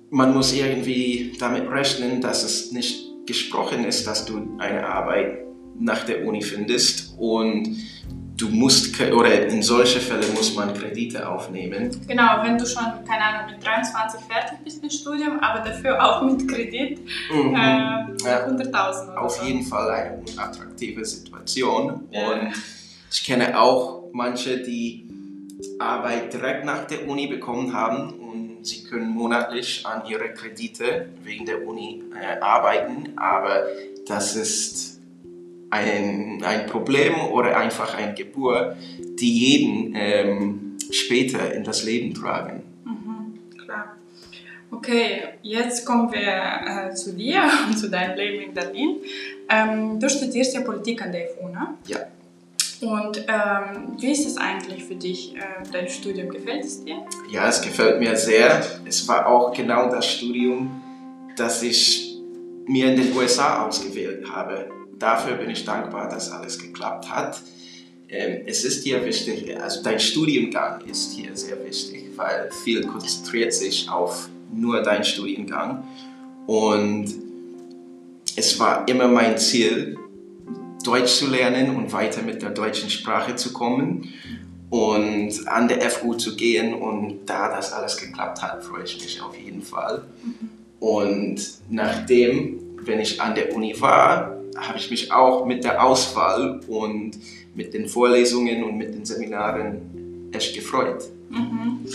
man 0.09 0.33
muss 0.33 0.53
irgendwie 0.53 1.33
damit 1.39 1.69
rechnen, 1.69 2.21
dass 2.21 2.43
es 2.43 2.71
nicht 2.71 3.25
gesprochen 3.25 3.85
ist, 3.85 4.07
dass 4.07 4.25
du 4.25 4.57
eine 4.59 4.85
Arbeit 4.85 5.45
nach 5.79 6.05
der 6.05 6.25
Uni 6.25 6.41
findest 6.41 7.15
und 7.17 7.77
du 8.37 8.49
musst, 8.49 8.99
oder 8.99 9.47
in 9.47 9.61
solche 9.61 9.99
Fälle 9.99 10.27
muss 10.33 10.55
man 10.55 10.73
Kredite 10.73 11.27
aufnehmen. 11.27 11.91
Genau, 12.07 12.43
wenn 12.43 12.57
du 12.57 12.65
schon, 12.65 12.83
keine 13.07 13.23
Ahnung, 13.23 13.51
mit 13.51 13.65
23 13.65 14.21
fertig 14.21 14.57
bist 14.63 14.81
mit 14.81 14.93
Studium, 14.93 15.39
aber 15.39 15.59
dafür 15.59 16.03
auch 16.03 16.23
mit 16.23 16.47
Kredit 16.47 16.99
mhm. 17.31 17.55
äh, 17.55 17.57
ja. 17.57 18.07
100.000 18.47 19.15
Auf 19.15 19.37
so. 19.37 19.45
jeden 19.45 19.63
Fall 19.63 19.89
eine 19.91 20.17
unattraktive 20.17 21.05
Situation. 21.05 22.07
Ja. 22.11 22.31
Und 22.31 22.53
ich 23.11 23.23
kenne 23.23 23.59
auch 23.59 24.09
manche, 24.13 24.57
die 24.57 25.07
Arbeit 25.79 26.33
direkt 26.33 26.65
nach 26.65 26.85
der 26.85 27.07
Uni 27.07 27.27
bekommen 27.27 27.73
haben 27.73 28.09
und 28.19 28.65
sie 28.65 28.83
können 28.83 29.09
monatlich 29.09 29.85
an 29.85 30.03
ihre 30.07 30.33
Kredite 30.33 31.09
wegen 31.23 31.45
der 31.45 31.65
Uni 31.65 32.03
äh, 32.19 32.39
arbeiten, 32.39 33.13
aber 33.15 33.65
das 34.07 34.35
ist 34.35 34.92
ein, 35.73 36.43
ein 36.43 36.67
Problem 36.67 37.15
oder 37.31 37.57
einfach 37.57 37.97
eine 37.97 38.13
Geburt, 38.13 38.75
die 39.19 39.33
jeden 39.39 39.93
ähm, 39.95 40.77
später 40.91 41.51
in 41.53 41.63
das 41.63 41.83
Leben 41.83 42.13
tragen. 42.13 42.63
Mhm, 42.85 43.57
klar. 43.57 43.97
Okay, 44.71 45.23
jetzt 45.41 45.85
kommen 45.85 46.11
wir 46.11 46.91
äh, 46.91 46.93
zu 46.93 47.13
dir 47.13 47.41
und 47.67 47.77
zu 47.77 47.89
deinem 47.89 48.15
Leben 48.15 48.43
in 48.43 48.53
Berlin. 48.53 48.97
Ähm, 49.49 49.99
du 49.99 50.09
studierst 50.09 50.53
ja 50.53 50.61
Politik 50.61 51.01
an 51.01 51.11
der 51.11 51.29
FU, 51.29 51.47
ne? 51.47 51.75
Ja. 51.87 51.97
Und 52.81 53.17
ähm, 53.29 53.93
wie 53.97 54.11
ist 54.11 54.27
es 54.27 54.37
eigentlich 54.37 54.83
für 54.83 54.95
dich, 54.95 55.35
äh, 55.35 55.39
dein 55.71 55.87
Studium? 55.87 56.29
Gefällt 56.29 56.65
es 56.65 56.83
dir? 56.83 56.97
Ja, 57.31 57.47
es 57.47 57.61
gefällt 57.61 57.99
mir 57.99 58.15
sehr. 58.15 58.61
Es 58.85 59.07
war 59.07 59.25
auch 59.25 59.53
genau 59.53 59.89
das 59.89 60.05
Studium, 60.05 60.81
das 61.37 61.63
ich 61.63 62.17
mir 62.67 62.91
in 62.91 62.97
den 62.97 63.15
USA 63.15 63.65
ausgewählt 63.65 64.29
habe 64.29 64.67
dafür 64.99 65.35
bin 65.35 65.49
ich 65.49 65.65
dankbar, 65.65 66.09
dass 66.09 66.31
alles 66.31 66.59
geklappt 66.59 67.09
hat. 67.09 67.41
Ähm, 68.09 68.41
es 68.45 68.63
ist 68.63 68.83
hier 68.83 69.03
wichtig, 69.05 69.59
also 69.59 69.81
dein 69.81 69.99
Studiengang 69.99 70.81
ist 70.81 71.13
hier 71.13 71.35
sehr 71.35 71.63
wichtig, 71.65 72.11
weil 72.15 72.49
viel 72.63 72.85
konzentriert 72.85 73.53
sich 73.53 73.89
auf 73.89 74.29
nur 74.53 74.83
deinen 74.83 75.03
Studiengang. 75.03 75.87
Und 76.45 77.07
es 78.35 78.59
war 78.59 78.87
immer 78.87 79.07
mein 79.07 79.37
Ziel, 79.37 79.97
Deutsch 80.83 81.15
zu 81.15 81.29
lernen 81.29 81.75
und 81.75 81.93
weiter 81.93 82.21
mit 82.21 82.41
der 82.41 82.49
deutschen 82.49 82.89
Sprache 82.89 83.35
zu 83.35 83.53
kommen 83.53 84.13
und 84.69 85.47
an 85.47 85.67
der 85.67 85.89
FU 85.89 86.13
zu 86.15 86.35
gehen. 86.35 86.73
Und 86.73 87.25
da 87.25 87.55
das 87.55 87.71
alles 87.71 87.97
geklappt 87.97 88.41
hat, 88.41 88.63
freue 88.63 88.83
ich 88.83 89.01
mich 89.01 89.21
auf 89.21 89.37
jeden 89.37 89.61
Fall. 89.61 90.03
Und 90.79 91.39
nachdem, 91.69 92.59
wenn 92.81 92.99
ich 92.99 93.21
an 93.21 93.33
der 93.33 93.55
Uni 93.55 93.79
war, 93.79 94.42
habe 94.57 94.77
ich 94.77 94.89
mich 94.89 95.11
auch 95.11 95.45
mit 95.45 95.63
der 95.63 95.83
Auswahl 95.83 96.59
und 96.67 97.11
mit 97.55 97.73
den 97.73 97.87
Vorlesungen 97.87 98.63
und 98.63 98.77
mit 98.77 98.93
den 98.93 99.05
Seminaren 99.05 100.29
echt 100.31 100.55
gefreut. 100.55 101.03
Mhm. 101.29 101.85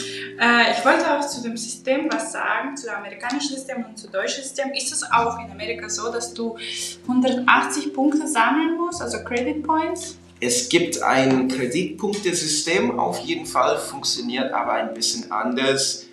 Äh, 0.40 0.72
ich 0.72 0.84
wollte 0.84 1.16
auch 1.16 1.26
zu 1.26 1.42
dem 1.42 1.56
System 1.56 2.08
was 2.10 2.32
sagen, 2.32 2.76
zu 2.76 2.86
dem 2.86 2.96
amerikanischen 2.96 3.54
System 3.54 3.84
und 3.88 3.96
zu 3.96 4.08
deutschen 4.08 4.42
System. 4.42 4.70
Ist 4.72 4.92
es 4.92 5.04
auch 5.04 5.38
in 5.44 5.50
Amerika 5.50 5.88
so, 5.88 6.10
dass 6.10 6.34
du 6.34 6.56
180 7.02 7.92
Punkte 7.92 8.26
sammeln 8.26 8.76
musst, 8.76 9.00
also 9.00 9.18
Credit 9.24 9.62
Points? 9.62 10.16
Es 10.40 10.68
gibt 10.68 11.02
ein 11.02 11.48
Kreditpunktesystem, 11.48 12.98
auf 12.98 13.18
jeden 13.20 13.46
Fall, 13.46 13.78
funktioniert 13.78 14.52
aber 14.52 14.74
ein 14.74 14.94
bisschen 14.94 15.30
anders. 15.32 16.06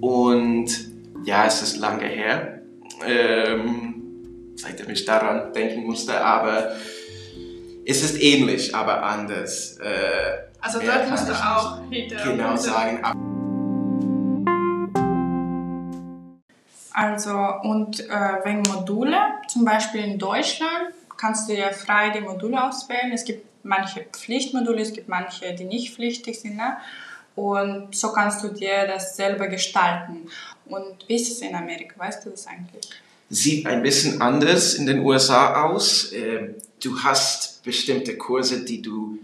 Und 0.00 0.90
ja, 1.24 1.46
es 1.46 1.62
ist 1.62 1.76
lange 1.76 2.06
her. 2.06 2.62
Ähm, 3.06 3.93
seitdem 4.64 4.90
ich 4.90 5.04
daran 5.04 5.52
denken 5.52 5.84
musste, 5.84 6.20
aber 6.20 6.72
es 7.86 8.02
ist 8.02 8.20
ähnlich, 8.22 8.74
aber 8.74 9.02
anders. 9.02 9.76
Äh, 9.78 10.44
also 10.60 10.80
dort 10.80 11.10
musst 11.10 11.28
du 11.28 11.32
auch 11.32 11.80
hinter. 11.90 12.24
Genau 12.24 12.56
sagen. 12.56 13.02
Also 16.92 17.36
und 17.62 18.00
äh, 18.00 18.44
wegen 18.44 18.62
Module, 18.62 19.18
zum 19.48 19.64
Beispiel 19.64 20.04
in 20.04 20.18
Deutschland 20.18 20.94
kannst 21.16 21.48
du 21.48 21.54
ja 21.54 21.70
frei 21.70 22.10
die 22.10 22.20
Module 22.20 22.62
auswählen. 22.62 23.12
Es 23.12 23.24
gibt 23.24 23.46
manche 23.64 24.04
Pflichtmodule, 24.04 24.80
es 24.80 24.92
gibt 24.92 25.08
manche, 25.08 25.54
die 25.54 25.64
nicht 25.64 25.94
pflichtig 25.94 26.40
sind. 26.40 26.56
Ne? 26.56 26.76
Und 27.34 27.94
so 27.94 28.12
kannst 28.12 28.44
du 28.44 28.48
dir 28.48 28.86
das 28.86 29.16
selber 29.16 29.48
gestalten. 29.48 30.28
Und 30.66 31.08
wie 31.08 31.16
ist 31.16 31.30
es 31.30 31.40
in 31.40 31.54
Amerika? 31.54 31.98
Weißt 31.98 32.24
du 32.24 32.30
das 32.30 32.46
eigentlich? 32.46 32.88
Sieht 33.34 33.66
ein 33.66 33.82
bisschen 33.82 34.20
anders 34.20 34.74
in 34.74 34.86
den 34.86 35.00
USA 35.00 35.64
aus. 35.64 36.12
Ähm, 36.12 36.54
du 36.80 37.00
hast 37.00 37.64
bestimmte 37.64 38.16
Kurse, 38.16 38.64
die 38.64 38.80
du 38.80 39.18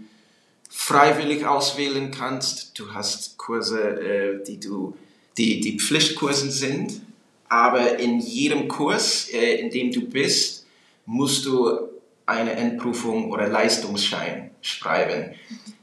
freiwillig 0.69 1.45
auswählen 1.45 2.11
kannst. 2.11 2.77
Du 2.77 2.93
hast 2.93 3.37
Kurse, 3.37 3.79
äh, 3.79 4.43
die, 4.43 4.59
du, 4.59 4.97
die, 5.37 5.61
die 5.61 5.79
Pflichtkurse 5.79 6.51
sind. 6.51 6.99
Aber 7.47 7.99
in 7.99 8.19
jedem 8.19 8.67
Kurs, 8.67 9.29
äh, 9.31 9.55
in 9.61 9.69
dem 9.69 9.93
du 9.93 10.01
bist, 10.01 10.65
musst 11.05 11.45
du 11.45 11.79
eine 12.25 12.51
Endprüfung 12.51 13.31
oder 13.31 13.47
Leistungsschein 13.47 14.51
schreiben. 14.61 15.35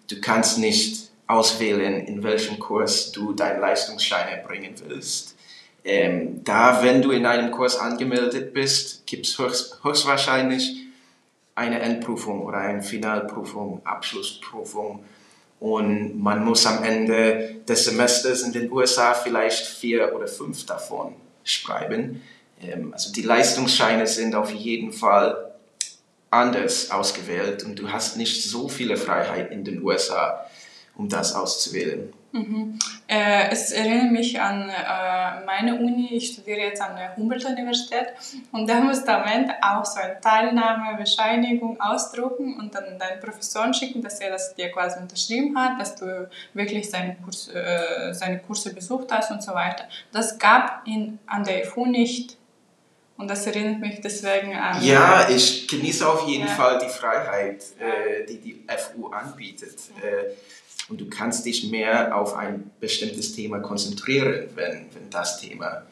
Du 0.07 0.21
kannst 0.21 0.59
nicht 0.59 1.09
auswählen, 1.27 2.07
in 2.07 2.23
welchem 2.23 2.59
Kurs 2.59 3.11
du 3.11 3.33
deinen 3.33 3.63
Leistungsschein 3.63 4.29
erbringen 4.29 4.75
willst. 4.87 5.38
Ähm, 5.85 6.43
da, 6.45 6.83
wenn 6.83 7.03
du 7.03 7.11
in 7.11 7.27
einem 7.27 7.51
Kurs 7.51 7.79
angemeldet 7.79 8.53
bist, 8.53 9.07
gibt 9.07 9.27
es 9.27 9.39
höchst, 9.39 9.79
höchstwahrscheinlich 9.83 10.85
eine 11.55 11.81
Endprüfung 11.81 12.45
oder 12.45 12.59
eine 12.59 12.83
Finalprüfung, 12.83 13.81
Abschlussprüfung. 13.85 15.05
Und 15.61 16.21
man 16.21 16.45
muss 16.45 16.67
am 16.67 16.85
Ende 16.85 17.57
des 17.69 17.85
Semesters 17.85 18.43
in 18.43 18.53
den 18.53 18.71
USA 18.71 19.15
vielleicht 19.15 19.67
vier 19.67 20.15
oder 20.15 20.29
fünf 20.29 20.67
davon 20.67 21.15
schreiben. 21.43 22.23
Ähm, 22.63 22.93
also 22.93 23.13
die 23.13 23.23
Leistungsscheine 23.23 24.07
sind 24.07 24.35
auf 24.35 24.53
jeden 24.53 24.93
Fall 24.93 25.53
anders 26.31 26.91
ausgewählt 26.91 27.65
und 27.65 27.79
du 27.79 27.91
hast 27.91 28.17
nicht 28.17 28.45
so 28.45 28.69
viele 28.69 28.97
Freiheit 28.97 29.51
in 29.51 29.65
den 29.65 29.83
USA, 29.83 30.45
um 30.95 31.09
das 31.09 31.35
auszuwählen. 31.35 32.13
Mhm. 32.33 32.79
Äh, 33.07 33.51
es 33.51 33.71
erinnert 33.71 34.13
mich 34.13 34.39
an 34.39 34.69
äh, 34.69 35.45
meine 35.47 35.77
Uni. 35.77 36.09
Ich 36.13 36.33
studiere 36.33 36.61
jetzt 36.61 36.83
an 36.83 36.95
der 36.95 37.17
Humboldt-Universität 37.17 38.09
und 38.53 38.69
da 38.69 38.81
musst 38.81 39.09
du 39.09 39.13
am 39.13 39.27
Ende 39.27 39.55
auch 39.63 39.85
so 39.85 39.99
eine 39.99 40.21
Teilnahmebescheinigung 40.21 41.81
ausdrucken 41.81 42.59
und 42.59 42.75
dann 42.75 42.99
deinen 42.99 43.21
Professoren 43.21 43.73
schicken, 43.73 44.03
dass 44.03 44.21
er 44.21 44.31
das 44.31 44.55
dir 44.55 44.71
quasi 44.71 45.01
unterschrieben 45.01 45.59
hat, 45.59 45.81
dass 45.81 45.95
du 45.95 46.29
wirklich 46.53 46.91
seine, 46.91 47.17
Kurs, 47.17 47.49
äh, 47.49 48.13
seine 48.13 48.41
Kurse 48.41 48.75
besucht 48.75 49.11
hast 49.11 49.31
und 49.31 49.43
so 49.43 49.55
weiter. 49.55 49.85
Das 50.13 50.39
gab 50.39 50.87
in, 50.87 51.19
an 51.27 51.45
der 51.45 51.65
FU 51.65 51.87
nicht. 51.87 52.37
Und 53.17 53.29
das 53.29 53.45
erinnert 53.49 53.81
mich 53.81 54.01
deswegen 54.01 54.55
an. 54.55 54.81
Ja, 54.81 55.29
ich 55.29 55.67
genieße 55.67 56.09
auf 56.09 56.29
jeden 56.29 56.47
ja. 56.47 56.55
Fall 56.55 56.79
die 56.79 56.89
Freiheit, 56.89 57.65
äh, 57.81 58.25
die 58.25 58.39
die 58.39 58.65
FU 58.77 59.09
anbietet. 59.09 59.77
Äh, 60.01 60.35
und 60.89 61.01
du 61.01 61.09
kannst 61.09 61.45
dich 61.47 61.71
mehr 61.71 62.17
auf 62.17 62.35
ein 62.35 62.71
bestimmtes 62.81 63.35
Thema 63.35 63.61
konzentrieren, 63.61 64.49
wenn, 64.55 64.87
wenn 64.95 65.11
das 65.11 65.41
Thema 65.41 65.83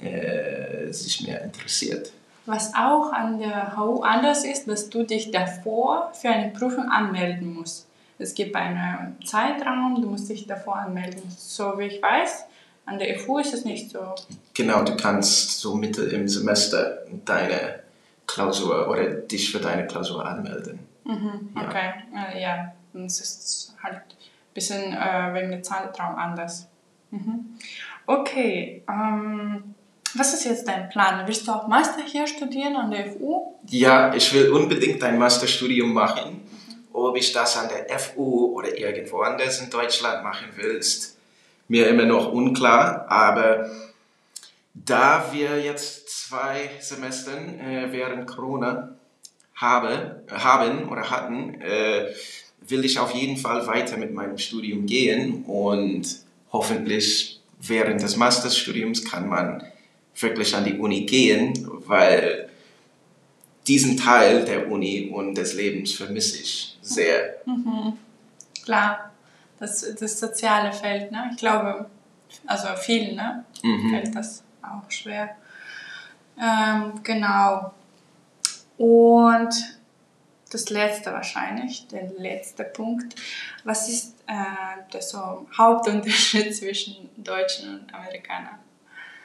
äh, 0.00 0.92
sich 0.92 1.26
mehr 1.26 1.42
interessiert. 1.42 2.12
Was 2.46 2.74
auch 2.74 3.12
an 3.12 3.38
der 3.38 3.76
HU 3.76 4.02
anders 4.02 4.44
ist, 4.44 4.68
dass 4.68 4.88
du 4.88 5.02
dich 5.02 5.32
davor 5.32 6.12
für 6.14 6.28
eine 6.28 6.52
Prüfung 6.52 6.88
anmelden 6.88 7.54
musst. 7.54 7.86
Es 8.18 8.34
gibt 8.34 8.54
einen 8.54 9.16
Zeitraum, 9.24 10.00
du 10.00 10.08
musst 10.08 10.30
dich 10.30 10.46
davor 10.46 10.76
anmelden. 10.76 11.22
So 11.36 11.76
wie 11.78 11.86
ich 11.86 12.00
weiß, 12.00 12.44
an 12.86 12.98
der 12.98 13.18
FU 13.18 13.38
ist 13.38 13.52
es 13.52 13.64
nicht 13.64 13.90
so. 13.90 14.14
Genau, 14.54 14.84
du 14.84 14.96
kannst 14.96 15.58
so 15.58 15.74
Mitte 15.74 16.02
im 16.04 16.28
Semester 16.28 16.98
deine 17.24 17.80
Klausur 18.26 18.88
oder 18.88 19.06
dich 19.10 19.50
für 19.50 19.58
deine 19.58 19.86
Klausur 19.86 20.24
anmelden. 20.24 20.78
Mhm, 21.04 21.50
okay, 21.56 21.92
ja. 22.14 22.24
Äh, 22.32 22.42
ja, 22.42 22.72
es 23.04 23.20
ist 23.20 23.74
halt 23.82 24.02
bisschen 24.56 24.92
äh, 24.92 25.34
wegen 25.34 25.52
dem 25.52 25.62
Zeitraum 25.62 26.16
anders. 26.16 26.66
Mhm. 27.12 27.56
Okay, 28.06 28.82
ähm, 28.88 29.74
was 30.14 30.34
ist 30.34 30.44
jetzt 30.44 30.66
dein 30.66 30.88
Plan? 30.88 31.26
Willst 31.26 31.46
du 31.46 31.52
auch 31.52 31.68
Master 31.68 32.02
hier 32.02 32.26
studieren 32.26 32.76
an 32.76 32.90
der 32.90 33.12
FU? 33.12 33.54
Ja, 33.68 34.14
ich 34.14 34.32
will 34.32 34.50
unbedingt 34.50 35.02
ein 35.04 35.18
Masterstudium 35.18 35.92
machen. 35.92 36.42
Ob 36.92 37.16
ich 37.16 37.32
das 37.32 37.56
an 37.56 37.68
der 37.68 37.98
FU 37.98 38.56
oder 38.56 38.76
irgendwo 38.76 39.20
anders 39.20 39.60
in 39.60 39.70
Deutschland 39.70 40.24
machen 40.24 40.48
will, 40.56 40.76
ist 40.76 41.18
mir 41.68 41.88
immer 41.88 42.04
noch 42.04 42.32
unklar. 42.32 43.06
Aber 43.10 43.68
da 44.72 45.26
wir 45.32 45.60
jetzt 45.60 46.08
zwei 46.08 46.70
Semester 46.80 47.36
äh, 47.36 47.92
während 47.92 48.26
Corona 48.26 48.96
habe, 49.54 50.22
haben 50.30 50.88
oder 50.88 51.10
hatten, 51.10 51.60
äh, 51.60 52.12
will 52.68 52.84
ich 52.84 52.98
auf 52.98 53.14
jeden 53.14 53.36
Fall 53.36 53.66
weiter 53.66 53.96
mit 53.96 54.12
meinem 54.12 54.38
Studium 54.38 54.86
gehen 54.86 55.44
und 55.44 56.06
hoffentlich 56.52 57.40
während 57.60 58.02
des 58.02 58.16
Masterstudiums 58.16 59.04
kann 59.04 59.28
man 59.28 59.62
wirklich 60.18 60.54
an 60.54 60.64
die 60.64 60.78
Uni 60.78 61.04
gehen, 61.06 61.68
weil 61.86 62.48
diesen 63.66 63.96
Teil 63.96 64.44
der 64.44 64.70
Uni 64.70 65.10
und 65.12 65.34
des 65.34 65.54
Lebens 65.54 65.92
vermisse 65.92 66.40
ich 66.40 66.78
sehr. 66.82 67.36
Mhm. 67.44 67.94
Klar, 68.64 69.12
das, 69.58 69.94
das 69.98 70.18
soziale 70.18 70.72
Feld, 70.72 71.12
ne? 71.12 71.30
ich 71.32 71.38
glaube, 71.38 71.86
also 72.46 72.68
vielen 72.76 73.16
ne? 73.16 73.44
Mhm. 73.62 73.90
fällt 73.90 74.14
das 74.14 74.42
auch 74.62 74.90
schwer. 74.90 75.36
Ähm, 76.40 76.92
genau. 77.02 77.72
Und 78.78 79.54
das 80.56 80.70
letzte 80.70 81.12
wahrscheinlich, 81.12 81.86
der 81.88 82.10
letzte 82.18 82.64
Punkt. 82.64 83.14
Was 83.64 83.88
ist 83.88 84.14
äh, 84.26 84.82
der 84.92 85.02
so 85.02 85.46
Hauptunterschied 85.56 86.56
zwischen 86.56 87.10
Deutschen 87.16 87.80
und 87.80 87.94
Amerikanern? 87.94 88.58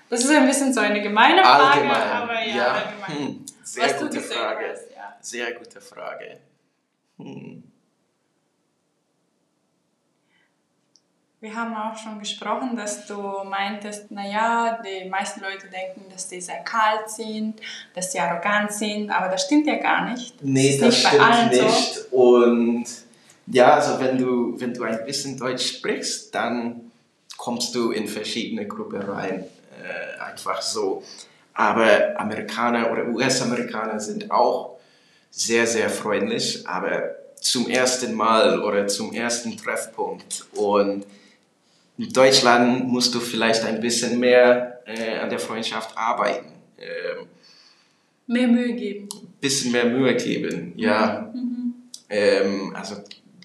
Das 0.10 0.26
ist 0.26 0.30
ein 0.30 0.46
bisschen 0.46 0.74
so 0.74 0.82
eine 0.82 1.02
gemeine 1.02 1.42
Frage, 1.42 1.82
allgemein. 1.82 2.02
aber 2.02 2.46
ja, 2.46 2.56
ja. 2.56 2.68
allgemein. 2.74 3.28
Hm. 3.28 3.46
Sehr 3.64 3.94
gute 3.94 4.20
Frage. 4.20 4.70
Hast, 4.72 4.92
ja. 4.94 5.18
Sehr 5.22 5.54
gute 5.54 5.80
Frage. 5.80 6.40
Hm. 7.18 7.71
Wir 11.42 11.56
haben 11.56 11.74
auch 11.74 11.98
schon 11.98 12.20
gesprochen, 12.20 12.76
dass 12.76 13.08
du 13.08 13.16
meintest, 13.50 14.12
naja, 14.12 14.80
die 14.86 15.10
meisten 15.10 15.42
Leute 15.42 15.66
denken, 15.70 16.06
dass 16.14 16.28
die 16.28 16.40
sehr 16.40 16.60
kalt 16.60 17.10
sind, 17.10 17.60
dass 17.96 18.12
sie 18.12 18.20
arrogant 18.20 18.72
sind, 18.72 19.10
aber 19.10 19.28
das 19.28 19.46
stimmt 19.46 19.66
ja 19.66 19.78
gar 19.78 20.08
nicht. 20.08 20.36
Das 20.36 20.44
nee, 20.44 20.78
das 20.78 20.90
nicht 20.90 21.08
stimmt 21.08 21.52
nicht. 21.52 21.94
So. 21.96 22.16
Und 22.16 22.86
ja, 23.48 23.74
also 23.74 24.00
wenn 24.00 24.20
du, 24.20 24.54
wenn 24.60 24.72
du 24.72 24.84
ein 24.84 25.04
bisschen 25.04 25.36
Deutsch 25.36 25.78
sprichst, 25.78 26.36
dann 26.36 26.92
kommst 27.38 27.74
du 27.74 27.90
in 27.90 28.08
verschiedene 28.08 28.68
Gruppen 28.68 29.02
rein. 29.02 29.46
Äh, 29.84 30.22
einfach 30.22 30.62
so. 30.62 31.02
Aber 31.56 32.14
Amerikaner 32.18 32.92
oder 32.92 33.08
US-Amerikaner 33.08 34.00
sind 34.00 34.30
auch 34.30 34.78
sehr, 35.32 35.66
sehr 35.66 35.90
freundlich, 35.90 36.68
aber 36.68 37.16
zum 37.40 37.68
ersten 37.68 38.14
Mal 38.14 38.62
oder 38.62 38.86
zum 38.86 39.12
ersten 39.12 39.58
Treffpunkt. 39.58 40.46
Und 40.54 41.04
in 41.98 42.12
Deutschland 42.12 42.88
musst 42.88 43.14
du 43.14 43.20
vielleicht 43.20 43.64
ein 43.64 43.80
bisschen 43.80 44.20
mehr 44.20 44.82
äh, 44.86 45.18
an 45.18 45.30
der 45.30 45.40
Freundschaft 45.40 45.98
arbeiten. 45.98 46.52
Ähm, 46.78 47.28
mehr 48.28 48.48
Mühe 48.48 48.74
geben. 48.74 49.10
Bisschen 49.40 49.72
mehr 49.72 49.86
Mühe 49.86 50.16
geben, 50.16 50.74
ja. 50.76 51.32
Mhm. 51.34 51.74
Ähm, 52.10 52.76
also 52.76 52.96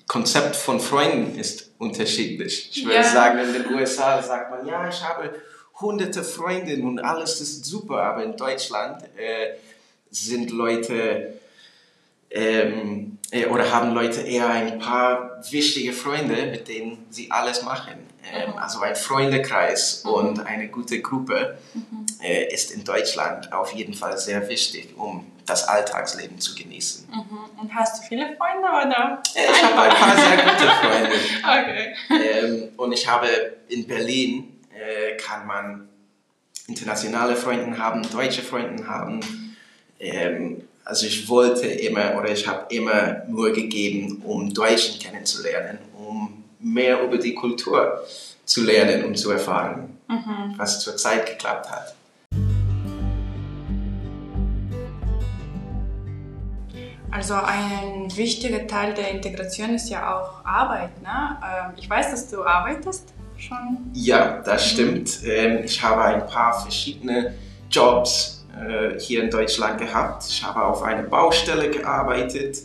Konzept 0.06 0.56
von 0.56 0.80
Freunden 0.80 1.38
ist 1.38 1.72
unterschiedlich. 1.78 2.70
Ich 2.72 2.84
würde 2.84 2.96
ja. 2.96 3.02
sagen, 3.02 3.38
in 3.38 3.52
den 3.52 3.74
USA 3.74 4.22
sagt 4.22 4.50
man, 4.50 4.66
ja, 4.66 4.88
ich 4.88 5.02
habe 5.02 5.34
hunderte 5.80 6.24
Freundinnen 6.24 6.86
und 6.86 6.98
alles 7.00 7.40
ist 7.40 7.64
super, 7.64 8.02
aber 8.02 8.24
in 8.24 8.36
Deutschland 8.36 9.02
äh, 9.16 9.56
sind 10.10 10.50
Leute 10.50 11.34
ähm, 12.30 13.18
äh, 13.30 13.46
oder 13.46 13.70
haben 13.72 13.92
Leute 13.94 14.20
eher 14.22 14.48
ein 14.48 14.78
paar 14.78 15.42
wichtige 15.50 15.92
Freunde, 15.92 16.46
mit 16.46 16.68
denen 16.68 17.04
sie 17.10 17.30
alles 17.30 17.62
machen. 17.62 18.05
Mhm. 18.32 18.58
Also 18.58 18.80
ein 18.80 18.96
Freundekreis 18.96 20.04
mhm. 20.04 20.10
und 20.10 20.46
eine 20.46 20.68
gute 20.68 21.00
Gruppe 21.00 21.58
mhm. 21.74 22.06
äh, 22.22 22.52
ist 22.52 22.72
in 22.72 22.84
Deutschland 22.84 23.52
auf 23.52 23.72
jeden 23.72 23.94
Fall 23.94 24.18
sehr 24.18 24.48
wichtig, 24.48 24.94
um 24.96 25.26
das 25.46 25.68
Alltagsleben 25.68 26.38
zu 26.40 26.54
genießen. 26.54 27.08
Mhm. 27.08 27.60
Und 27.60 27.74
hast 27.74 28.02
du 28.02 28.06
viele 28.08 28.36
Freunde 28.36 28.68
oder? 28.68 29.22
Äh, 29.34 29.50
ich 29.52 29.62
habe 29.62 29.82
ein 29.82 29.96
paar 29.96 30.16
sehr 30.16 30.36
gute 30.36 30.68
Freunde. 30.82 31.16
okay. 31.44 31.94
Ähm, 32.10 32.68
und 32.76 32.92
ich 32.92 33.06
habe 33.08 33.28
in 33.68 33.86
Berlin 33.86 34.60
äh, 34.74 35.16
kann 35.16 35.46
man 35.46 35.88
internationale 36.66 37.36
Freunde 37.36 37.78
haben, 37.78 38.02
deutsche 38.10 38.42
Freunde 38.42 38.86
haben. 38.86 39.20
Ähm, 40.00 40.62
also 40.84 41.06
ich 41.06 41.28
wollte 41.28 41.66
immer 41.66 42.16
oder 42.16 42.30
ich 42.30 42.46
habe 42.46 42.72
immer 42.74 43.22
nur 43.26 43.52
gegeben, 43.52 44.22
um 44.24 44.52
Deutschen 44.52 45.00
kennenzulernen, 45.00 45.78
mehr 46.66 47.02
über 47.02 47.18
die 47.18 47.34
Kultur 47.34 48.02
zu 48.44 48.64
lernen 48.64 49.04
und 49.04 49.16
zu 49.16 49.30
erfahren, 49.30 49.98
mhm. 50.08 50.54
was 50.56 50.80
zurzeit 50.80 51.26
geklappt 51.26 51.70
hat. 51.70 51.94
Also 57.10 57.34
ein 57.34 58.14
wichtiger 58.14 58.66
Teil 58.66 58.92
der 58.92 59.10
Integration 59.10 59.74
ist 59.74 59.88
ja 59.88 60.14
auch 60.14 60.44
Arbeit. 60.44 61.00
Ne? 61.02 61.38
Ähm, 61.42 61.72
ich 61.76 61.88
weiß, 61.88 62.10
dass 62.10 62.28
du 62.28 62.44
arbeitest 62.44 63.14
schon. 63.38 63.90
Ja, 63.94 64.42
das 64.44 64.70
stimmt. 64.70 65.20
Ähm, 65.24 65.64
ich 65.64 65.82
habe 65.82 66.02
ein 66.02 66.26
paar 66.26 66.60
verschiedene 66.60 67.34
Jobs 67.70 68.44
äh, 68.54 69.00
hier 69.00 69.22
in 69.22 69.30
Deutschland 69.30 69.78
gehabt. 69.80 70.24
Ich 70.28 70.44
habe 70.44 70.62
auf 70.62 70.82
einer 70.82 71.04
Baustelle 71.04 71.70
gearbeitet, 71.70 72.58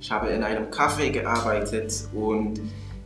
ich 0.00 0.10
habe 0.10 0.30
in 0.30 0.42
einem 0.42 0.68
Café 0.68 1.10
gearbeitet 1.10 1.92
und 2.12 2.58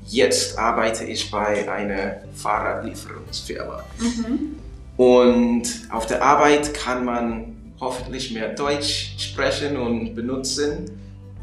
jetzt 0.06 0.58
arbeite 0.58 1.04
ich 1.04 1.30
bei 1.30 1.70
einer 1.70 2.16
Fahrradlieferungsfirma. 2.34 3.84
Mhm. 3.98 4.56
Und 4.96 5.68
auf 5.90 6.06
der 6.06 6.22
Arbeit 6.22 6.72
kann 6.74 7.04
man 7.04 7.56
hoffentlich 7.80 8.32
mehr 8.32 8.54
Deutsch 8.54 9.14
sprechen 9.18 9.76
und 9.76 10.14
benutzen. 10.14 10.90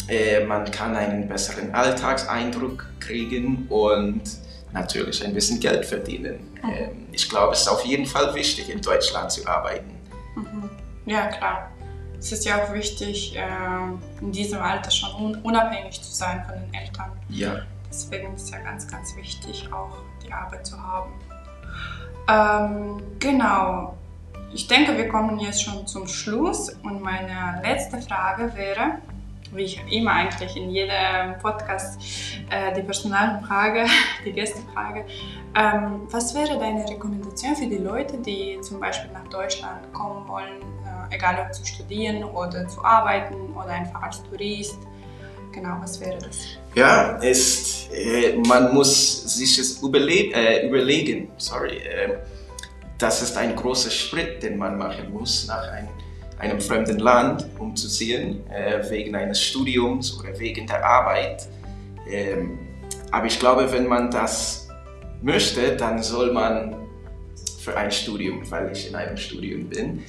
Äh, 0.07 0.45
man 0.45 0.69
kann 0.71 0.95
einen 0.95 1.27
besseren 1.27 1.73
Alltagseindruck 1.73 2.85
kriegen 2.99 3.67
und 3.69 4.21
natürlich 4.73 5.23
ein 5.23 5.33
bisschen 5.33 5.59
Geld 5.59 5.85
verdienen. 5.85 6.39
Ähm, 6.63 7.07
ich 7.11 7.29
glaube, 7.29 7.53
es 7.53 7.61
ist 7.61 7.67
auf 7.67 7.85
jeden 7.85 8.05
Fall 8.05 8.33
wichtig, 8.33 8.69
in 8.69 8.81
Deutschland 8.81 9.31
zu 9.31 9.47
arbeiten. 9.47 9.91
Mhm. 10.35 10.69
Ja, 11.05 11.27
klar. 11.27 11.71
Es 12.17 12.31
ist 12.31 12.45
ja 12.45 12.63
auch 12.63 12.73
wichtig, 12.73 13.35
äh, 13.35 13.41
in 14.21 14.31
diesem 14.31 14.59
Alter 14.59 14.89
schon 14.89 15.35
unabhängig 15.43 16.01
zu 16.01 16.11
sein 16.11 16.43
von 16.45 16.55
den 16.55 16.73
Eltern. 16.73 17.11
Ja. 17.29 17.61
Deswegen 17.93 18.33
ist 18.33 18.45
es 18.45 18.49
ja 18.49 18.57
ganz, 18.57 18.87
ganz 18.87 19.15
wichtig, 19.15 19.69
auch 19.71 19.97
die 20.25 20.33
Arbeit 20.33 20.65
zu 20.65 20.75
haben. 20.81 21.13
Ähm, 22.27 23.03
genau. 23.19 23.95
Ich 24.51 24.67
denke, 24.67 24.97
wir 24.97 25.09
kommen 25.09 25.39
jetzt 25.39 25.63
schon 25.63 25.85
zum 25.85 26.07
Schluss 26.07 26.69
und 26.83 27.01
meine 27.01 27.61
letzte 27.63 28.01
Frage 28.01 28.51
wäre, 28.55 28.97
wie 29.51 29.63
ich 29.63 29.83
immer 29.91 30.11
eigentlich 30.13 30.57
in 30.57 30.71
jedem 30.71 31.37
Podcast 31.39 32.01
äh, 32.49 32.73
die 32.73 32.81
Personalfrage, 32.81 33.85
die 34.25 34.31
Gästefrage, 34.31 35.05
ähm, 35.55 36.07
was 36.09 36.33
wäre 36.33 36.57
deine 36.57 36.89
Rekommendation 36.89 37.55
für 37.55 37.67
die 37.67 37.77
Leute, 37.77 38.17
die 38.17 38.59
zum 38.61 38.79
Beispiel 38.79 39.11
nach 39.11 39.27
Deutschland 39.27 39.93
kommen 39.93 40.27
wollen, 40.27 40.61
äh, 41.11 41.15
egal 41.15 41.45
ob 41.45 41.53
zu 41.53 41.63
studieren 41.63 42.23
oder 42.23 42.67
zu 42.67 42.83
arbeiten 42.83 43.53
oder 43.53 43.69
einfach 43.69 44.01
als 44.01 44.23
Tourist? 44.23 44.79
Genau, 45.53 45.77
was 45.79 45.99
wäre 46.01 46.17
das? 46.17 46.57
Ja, 46.73 47.17
ist, 47.17 47.89
äh, 47.93 48.35
man 48.47 48.73
muss 48.73 49.37
sich 49.37 49.59
es 49.59 49.79
überle 49.81 50.33
äh, 50.33 50.67
überlegen. 50.67 51.29
Sorry, 51.37 51.77
äh, 51.77 52.17
das 52.97 53.21
ist 53.21 53.37
ein 53.37 53.55
großer 53.55 53.91
Schritt, 53.91 54.41
den 54.41 54.57
man 54.57 54.77
machen 54.77 55.11
muss 55.11 55.47
nach 55.47 55.71
ein, 55.71 55.87
einem 56.39 56.59
fremden 56.59 56.97
Land 56.97 57.45
umzuziehen, 57.59 58.41
äh, 58.49 58.89
wegen 58.89 59.15
eines 59.15 59.41
Studiums 59.41 60.19
oder 60.19 60.37
wegen 60.39 60.65
der 60.65 60.83
Arbeit. 60.83 61.47
Ähm, 62.09 62.57
aber 63.11 63.27
ich 63.27 63.39
glaube, 63.39 63.71
wenn 63.71 63.87
man 63.87 64.09
das 64.09 64.67
möchte, 65.21 65.75
dann 65.75 66.01
soll 66.01 66.33
man 66.33 66.75
für 67.59 67.77
ein 67.77 67.91
Studium, 67.91 68.41
weil 68.49 68.71
ich 68.71 68.89
in 68.89 68.95
einem 68.95 69.17
Studium 69.17 69.69
bin, 69.69 70.03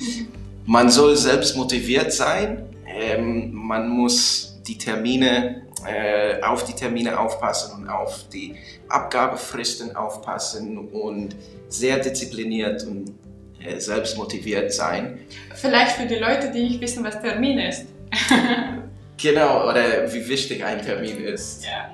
man 0.65 0.89
soll 0.89 1.17
selbst 1.17 1.55
motiviert 1.55 2.13
sein. 2.13 2.65
Ähm, 2.87 3.53
man 3.53 3.89
muss 3.89 4.54
die 4.67 4.79
Termine 4.79 5.63
äh, 5.87 6.41
auf 6.43 6.65
die 6.65 6.73
Termine 6.73 7.19
aufpassen 7.19 7.75
und 7.75 7.89
auf 7.89 8.29
die 8.29 8.57
Abgabefristen 8.89 9.95
aufpassen 9.97 10.89
und 10.89 11.37
sehr 11.69 11.99
diszipliniert 11.99 12.85
und 12.85 13.13
äh, 13.61 13.79
selbst 13.79 14.17
motiviert 14.17 14.73
sein. 14.73 15.21
Vielleicht 15.55 15.93
für 15.93 16.07
die 16.07 16.17
Leute, 16.17 16.51
die 16.51 16.63
nicht 16.63 16.81
wissen, 16.81 17.05
was 17.05 17.21
Termin 17.21 17.59
ist. 17.59 17.87
genau, 19.17 19.69
oder 19.69 20.13
wie 20.13 20.27
wichtig 20.29 20.65
ein 20.65 20.83
Termin 20.83 21.23
ist. 21.25 21.65
Ja. 21.65 21.91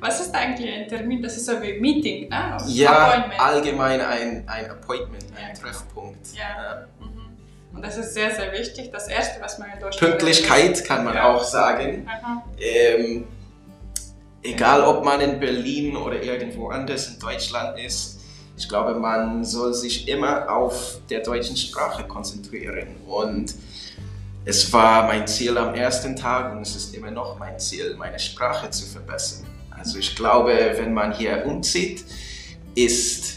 Was 0.00 0.20
ist 0.20 0.34
eigentlich 0.34 0.72
ein 0.72 0.88
Termin? 0.88 1.22
Das 1.22 1.36
ist 1.36 1.46
so 1.46 1.60
wie 1.60 1.74
ein 1.74 1.80
Meeting, 1.80 2.28
ne? 2.28 2.56
Ja, 2.68 3.30
allgemein 3.38 4.00
ein, 4.00 4.44
ein 4.46 4.70
Appointment, 4.70 5.24
ein 5.36 5.54
ja. 5.54 5.60
Treffpunkt. 5.60 6.26
Ja. 6.34 6.86
ja. 7.00 7.15
Und 7.76 7.84
das 7.84 7.98
ist 7.98 8.14
sehr, 8.14 8.34
sehr 8.34 8.52
wichtig. 8.52 8.90
Das 8.90 9.06
Erste, 9.06 9.40
was 9.40 9.58
man 9.58 9.68
in 9.70 9.78
Deutschland 9.78 10.12
Pünktlichkeit 10.12 10.82
kann 10.84 11.04
man 11.04 11.14
ja. 11.14 11.34
auch 11.34 11.44
sagen. 11.44 12.08
Ähm, 12.58 13.24
egal, 14.42 14.80
ob 14.80 15.04
man 15.04 15.20
in 15.20 15.38
Berlin 15.38 15.94
oder 15.94 16.22
irgendwo 16.22 16.70
anders 16.70 17.08
in 17.08 17.18
Deutschland 17.18 17.78
ist, 17.78 18.20
ich 18.56 18.66
glaube, 18.66 18.94
man 18.94 19.44
soll 19.44 19.74
sich 19.74 20.08
immer 20.08 20.50
auf 20.50 21.00
der 21.10 21.20
deutschen 21.20 21.56
Sprache 21.56 22.04
konzentrieren. 22.04 22.96
Und 23.06 23.54
es 24.46 24.72
war 24.72 25.06
mein 25.06 25.26
Ziel 25.26 25.58
am 25.58 25.74
ersten 25.74 26.16
Tag 26.16 26.52
und 26.52 26.62
es 26.62 26.74
ist 26.74 26.94
immer 26.94 27.10
noch 27.10 27.38
mein 27.38 27.58
Ziel, 27.58 27.94
meine 27.98 28.18
Sprache 28.18 28.70
zu 28.70 28.86
verbessern. 28.86 29.46
Also 29.70 29.98
ich 29.98 30.16
glaube, 30.16 30.54
wenn 30.76 30.94
man 30.94 31.12
hier 31.12 31.44
umzieht, 31.44 32.06
ist 32.74 33.35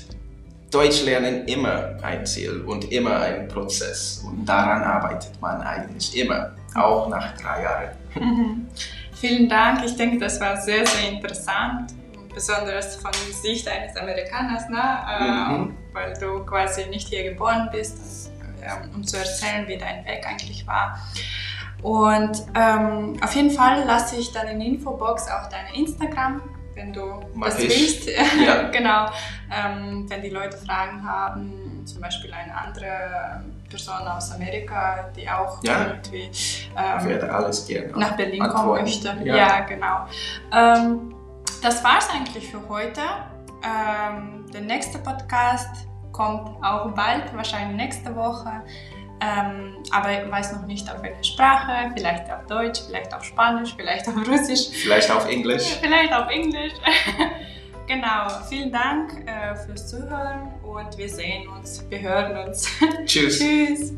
Deutsch 0.72 1.04
lernen 1.04 1.46
immer 1.46 1.96
ein 2.04 2.26
Ziel 2.26 2.62
und 2.62 2.92
immer 2.92 3.20
ein 3.22 3.48
Prozess. 3.48 4.24
Und 4.26 4.46
daran 4.46 4.84
arbeitet 4.84 5.40
man 5.42 5.62
eigentlich 5.62 6.16
immer, 6.16 6.52
auch 6.76 7.10
nach 7.10 7.36
drei 7.38 7.64
Jahren. 7.64 7.90
Mhm. 8.16 8.68
Vielen 9.14 9.50
Dank. 9.50 9.84
Ich 9.84 9.96
denke, 9.96 10.20
das 10.20 10.40
war 10.40 10.58
sehr, 10.58 10.86
sehr 10.86 11.10
interessant. 11.12 11.94
Besonders 12.34 12.98
von 12.98 13.12
Sicht 13.42 13.68
eines 13.68 13.98
Amerikaners, 13.98 14.70
ne? 14.70 15.58
Mhm. 15.58 15.78
weil 15.94 16.14
du 16.14 16.46
quasi 16.46 16.86
nicht 16.86 17.08
hier 17.08 17.24
geboren 17.24 17.70
bist, 17.72 18.32
um 18.94 19.04
zu 19.04 19.18
erzählen, 19.18 19.68
wie 19.68 19.78
dein 19.78 20.06
Weg 20.06 20.26
eigentlich 20.28 20.66
war. 20.68 21.00
Und 21.82 22.44
ähm, 22.56 23.18
auf 23.22 23.34
jeden 23.36 23.52
Fall 23.52 23.84
lasse 23.86 24.18
ich 24.18 24.32
dann 24.32 24.48
in 24.48 24.60
der 24.60 24.68
Infobox 24.68 25.28
auch 25.30 25.50
deine 25.50 25.76
Instagram 25.76 26.42
wenn 26.80 26.94
du 26.94 27.22
Mach 27.34 27.48
das 27.48 27.60
ich. 27.60 27.70
willst. 27.70 28.10
Ja. 28.46 28.70
genau. 28.70 29.08
Ähm, 29.52 30.06
wenn 30.10 30.22
die 30.22 30.30
Leute 30.30 30.58
Fragen 30.58 31.04
haben, 31.04 31.84
zum 31.86 32.02
Beispiel 32.02 32.32
eine 32.34 32.56
andere 32.56 33.44
Person 33.70 34.08
aus 34.08 34.32
Amerika, 34.32 35.10
die 35.16 35.30
auch 35.30 35.62
ja. 35.64 35.88
irgendwie 35.88 36.30
ähm, 36.78 37.96
nach 37.96 38.16
Berlin 38.16 38.42
antworten. 38.42 38.68
kommen 38.68 38.84
möchte. 38.84 39.18
Ja, 39.24 39.36
ja 39.36 39.60
genau. 39.62 40.08
Ähm, 40.54 41.14
das 41.62 41.84
war 41.84 42.00
es 42.00 42.10
eigentlich 42.10 42.50
für 42.50 42.68
heute. 42.70 43.02
Ähm, 43.64 44.46
der 44.54 44.62
nächste 44.62 45.00
Podcast 45.00 45.88
kommt 46.12 46.64
auch 46.64 46.92
bald, 46.92 47.36
wahrscheinlich 47.36 47.76
nächste 47.76 48.16
Woche. 48.16 48.64
Ähm, 49.22 49.84
aber 49.92 50.24
ich 50.24 50.32
weiß 50.32 50.54
noch 50.54 50.66
nicht 50.66 50.90
auf 50.90 51.02
welche 51.04 51.24
Sprache, 51.24 51.92
vielleicht 51.94 52.32
auf 52.32 52.46
Deutsch, 52.48 52.82
vielleicht 52.88 53.14
auf 53.14 53.24
Spanisch, 53.24 53.74
vielleicht 53.76 54.08
auf 54.08 54.16
Russisch. 54.28 54.70
Vielleicht 54.82 55.12
auf 55.12 55.28
Englisch. 55.28 55.78
Vielleicht 55.82 56.14
auf 56.14 56.30
Englisch. 56.30 56.74
genau, 57.88 58.30
vielen 58.48 58.72
Dank 58.72 59.26
äh, 59.28 59.56
fürs 59.56 59.90
Zuhören 59.90 60.54
und 60.64 60.98
wir 60.98 61.10
sehen 61.10 61.50
uns, 61.50 61.84
wir 61.90 62.00
hören 62.00 62.48
uns. 62.48 62.70
Tschüss. 63.06 63.40
Tschüss. 63.40 63.94